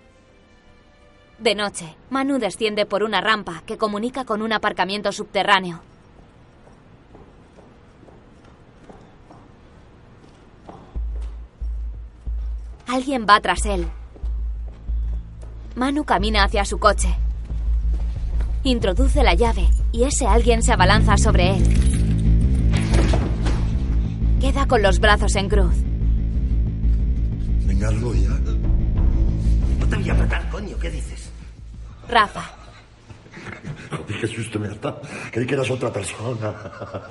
[1.39, 5.79] De noche, Manu desciende por una rampa que comunica con un aparcamiento subterráneo.
[12.87, 13.87] Alguien va tras él.
[15.75, 17.15] Manu camina hacia su coche.
[18.63, 21.63] Introduce la llave y ese alguien se abalanza sobre él.
[24.41, 25.75] Queda con los brazos en cruz.
[27.65, 28.46] Venga, algo ya.
[29.89, 31.29] Te voy a matar, coño, ¿qué dices?
[32.09, 32.43] Rafa.
[33.91, 34.99] Joder, qué susto me harta.
[35.31, 36.51] Creí que eras otra persona.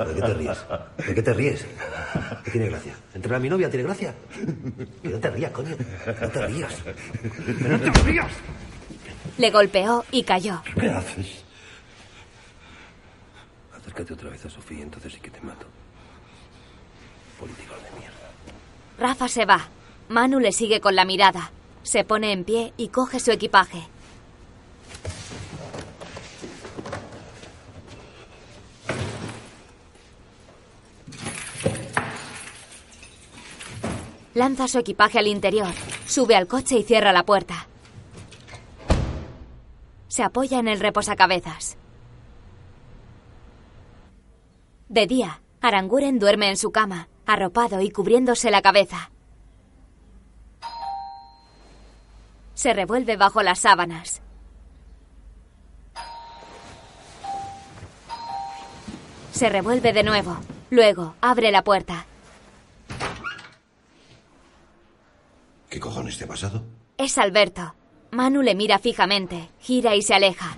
[0.07, 0.59] ¿De qué te ríes?
[0.99, 1.67] ¿De qué te ríes?
[2.45, 2.95] ¿Qué tiene gracia?
[3.15, 4.15] ¿Entrenar a mi novia tiene gracia?
[5.03, 5.77] Que no te rías, coño.
[6.21, 6.75] No te rías.
[6.83, 8.33] ¡Que no te rías!
[9.39, 10.63] Le golpeó y cayó.
[10.79, 11.45] ¿Qué haces?
[13.77, 15.67] Acércate otra vez a Sofía, entonces sí que te mato.
[17.39, 18.17] Político de mierda.
[18.99, 19.69] Rafa se va.
[20.09, 21.51] Manu le sigue con la mirada.
[21.87, 23.87] Se pone en pie y coge su equipaje.
[34.35, 35.73] Lanza su equipaje al interior,
[36.09, 37.69] sube al coche y cierra la puerta.
[40.09, 41.79] Se apoya en el reposacabezas.
[44.89, 49.13] De día, Aranguren duerme en su cama, arropado y cubriéndose la cabeza.
[52.57, 54.23] Se revuelve bajo las sábanas.
[59.31, 60.39] Se revuelve de nuevo.
[60.71, 62.07] Luego, abre la puerta.
[65.69, 66.63] ¿Qué cojones te ha pasado?
[66.97, 67.75] Es Alberto.
[68.11, 70.57] Manu le mira fijamente, gira y se aleja.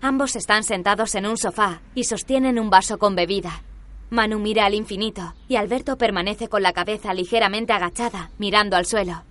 [0.00, 3.62] Ambos están sentados en un sofá y sostienen un vaso con bebida.
[4.08, 9.24] Manu mira al infinito y Alberto permanece con la cabeza ligeramente agachada, mirando al suelo.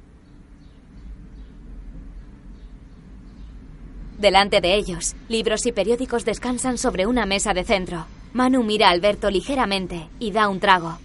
[4.19, 8.05] Delante de ellos, libros y periódicos descansan sobre una mesa de centro.
[8.33, 10.99] Manu mira a Alberto ligeramente y da un trago.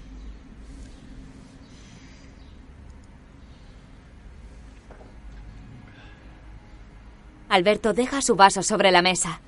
[7.49, 9.41] Alberto deja su vaso sobre la mesa.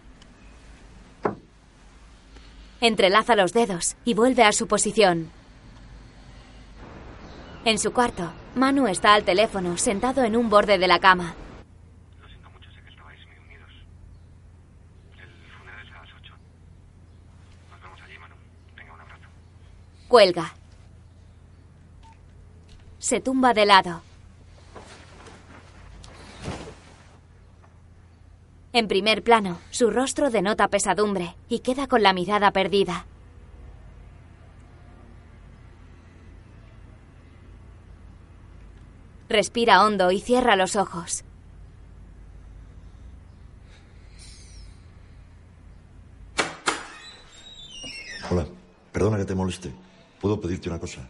[2.81, 5.29] Entrelaza los dedos y vuelve a su posición.
[7.65, 11.35] En su cuarto, Manu está al teléfono, sentado en un borde de la cama.
[20.09, 20.55] Cuelga.
[22.99, 24.03] Se tumba de lado.
[28.73, 33.07] En primer plano, su rostro denota pesadumbre y queda con la mirada perdida.
[39.29, 41.25] Respira hondo y cierra los ojos.
[48.31, 48.47] Hola,
[48.93, 49.86] perdona que te moleste.
[50.27, 51.09] ¿Puedo pedirte una cosa?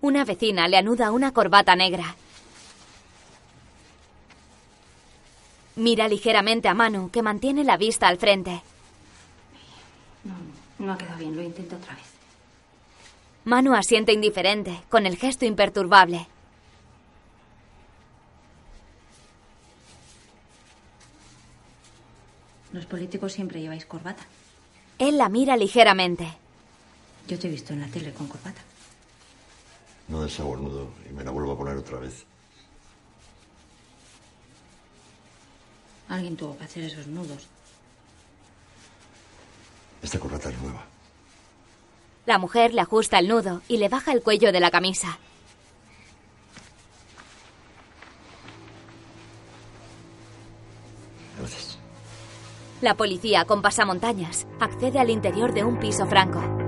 [0.00, 2.16] Una vecina le anuda una corbata negra.
[5.76, 8.60] Mira ligeramente a Manu, que mantiene la vista al frente.
[10.24, 10.34] No,
[10.84, 12.06] no ha quedado bien, lo intento otra vez.
[13.44, 16.26] Manu asiente indiferente, con el gesto imperturbable.
[22.72, 24.24] Los políticos siempre lleváis corbata.
[24.98, 26.36] Él la mira ligeramente.
[27.30, 28.60] Yo te he visto en la tele con corbata.
[30.08, 32.24] No desabornudo y me la vuelvo a poner otra vez.
[36.08, 37.46] Alguien tuvo que hacer esos nudos.
[40.02, 40.84] Esta corbata es nueva.
[42.26, 45.20] La mujer le ajusta el nudo y le baja el cuello de la camisa.
[51.38, 51.78] Gracias.
[52.80, 56.59] La policía, con pasamontañas, accede al interior de un piso franco.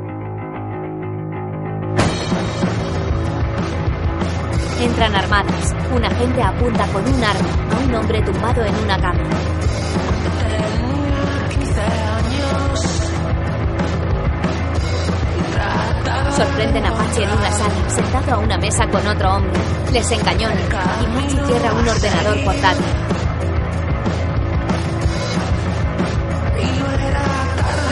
[4.83, 5.73] Entran armados.
[5.95, 9.23] Un agente apunta con un arma a un hombre tumbado en una cama.
[16.37, 19.53] Sorprenden a Pachi en una sala, sentado a una mesa con otro hombre.
[19.93, 22.85] Les encañona y Pachi cierra un ordenador portátil.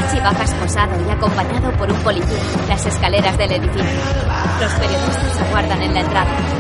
[0.01, 4.01] Pachi baja esposado y acompañado por un policía las escaleras del edificio.
[4.61, 6.60] Los periodistas aguardan en la entrada.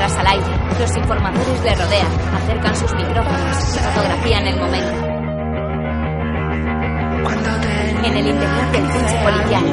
[0.00, 0.78] Palabras al aire.
[0.78, 5.06] Los informadores le rodean, acercan sus micrófonos fotografían el momento.
[8.02, 9.64] En el interior del coche policial.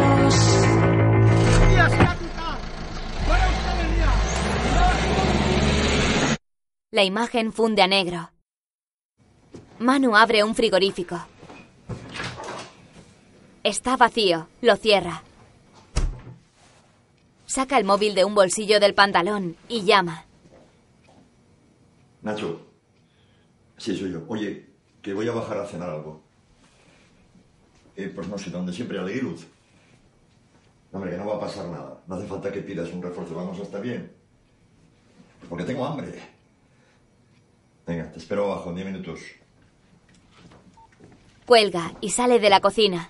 [6.92, 8.32] La imagen funde a negro.
[9.80, 11.20] Manu abre un frigorífico.
[13.64, 14.48] Está vacío.
[14.62, 15.24] Lo cierra.
[17.48, 20.26] Saca el móvil de un bolsillo del pantalón y llama.
[22.22, 22.62] Nacho.
[23.78, 24.26] Sí, soy yo.
[24.28, 24.70] Oye,
[25.02, 26.22] que voy a bajar a cenar algo.
[27.96, 29.48] Eh, pues no sé, donde siempre, Aguiluz.
[30.92, 32.04] No, hombre, que no va a pasar nada.
[32.06, 33.34] No hace falta que pidas un refuerzo.
[33.34, 34.12] Vamos a estar bien.
[35.48, 36.22] Porque tengo hambre.
[37.86, 39.22] Venga, te espero abajo en 10 minutos.
[41.46, 43.10] Cuelga y sale de la cocina.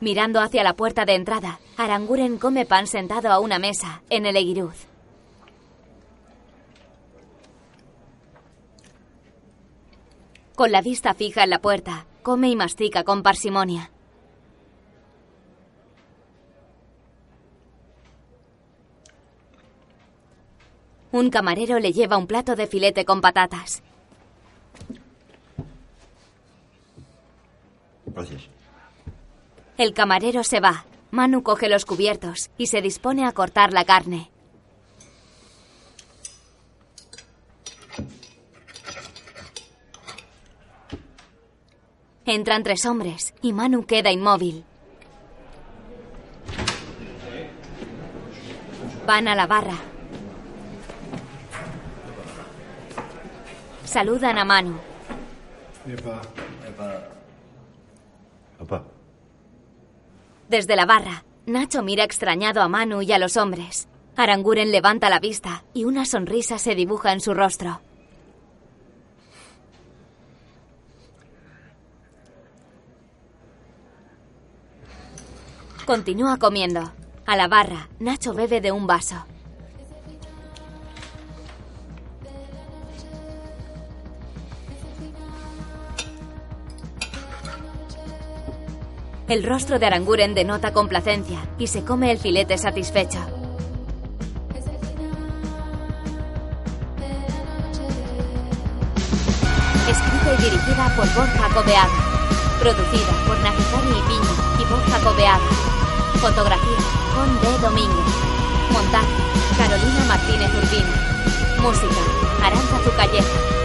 [0.00, 4.36] Mirando hacia la puerta de entrada, Aranguren come pan sentado a una mesa en el
[4.36, 4.86] Eguiruz.
[10.54, 13.90] Con la vista fija en la puerta, come y mastica con parsimonia.
[21.10, 23.82] Un camarero le lleva un plato de filete con patatas.
[28.06, 28.48] Gracias.
[29.78, 30.84] El camarero se va.
[31.12, 34.30] Manu coge los cubiertos y se dispone a cortar la carne.
[42.24, 44.64] Entran tres hombres y Manu queda inmóvil.
[49.06, 49.76] Van a la barra.
[53.84, 54.78] Saludan a Manu.
[58.58, 58.91] Papá.
[60.52, 63.88] Desde la barra, Nacho mira extrañado a Manu y a los hombres.
[64.16, 67.80] Aranguren levanta la vista y una sonrisa se dibuja en su rostro.
[75.86, 76.92] Continúa comiendo.
[77.24, 79.24] A la barra, Nacho bebe de un vaso.
[89.32, 93.18] El rostro de Aranguren denota complacencia y se come el filete satisfecho.
[99.88, 101.88] Escrita y dirigida por Borja Cobeaga.
[102.60, 105.48] Producida por Nakizari y Piña y Borja Cobeaga.
[106.20, 106.82] Fotografía
[107.14, 107.58] Juan D.
[107.62, 108.14] Domínguez.
[108.70, 109.14] Montaje
[109.56, 111.62] Carolina Martínez Urbina.
[111.62, 112.02] Música
[112.44, 113.61] Aranza Zucalleja.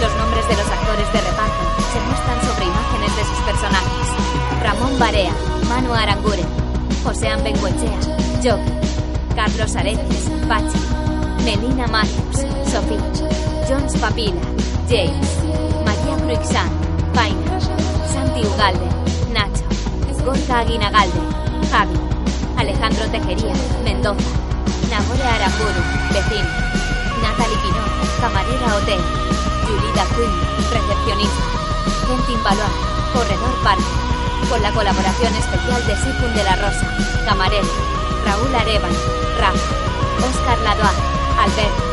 [0.00, 4.06] Los nombres de los actores de reparto se muestran sobre imágenes de sus personajes.
[4.62, 5.32] Ramón Barea,
[5.68, 6.46] Manu Aranguren,
[7.02, 7.98] José Benguechea,
[8.36, 8.80] Joker,
[9.34, 10.78] Carlos Areces, Pachi,
[11.44, 13.02] Melina Matthews, Sofía,
[13.68, 14.40] Jones Papila,
[14.88, 15.28] James,
[15.84, 16.70] María Cruixant,
[17.14, 17.60] Paina,
[18.12, 18.88] Santi Ugalde,
[19.32, 19.64] Nacho,
[20.24, 21.20] Gorka Aguinagalde,
[21.72, 21.98] Javi,
[22.56, 24.30] Alejandro Tejería, Mendoza,
[24.90, 26.48] Nagore Aramburu, vecino,
[27.20, 29.00] Natalie Pinot, camarera hotel,
[29.68, 30.32] Yulida Quinn,
[30.70, 31.42] recepcionista,
[32.06, 32.72] Quentin Balois,
[33.12, 33.84] corredor parque,
[34.48, 36.86] con la colaboración especial de Secund de la Rosa,
[37.26, 37.68] camarero,
[38.24, 38.92] Raúl Arevan,
[39.38, 39.58] Rafa,
[40.26, 40.92] Oscar Ladoa,
[41.38, 41.87] Alberto,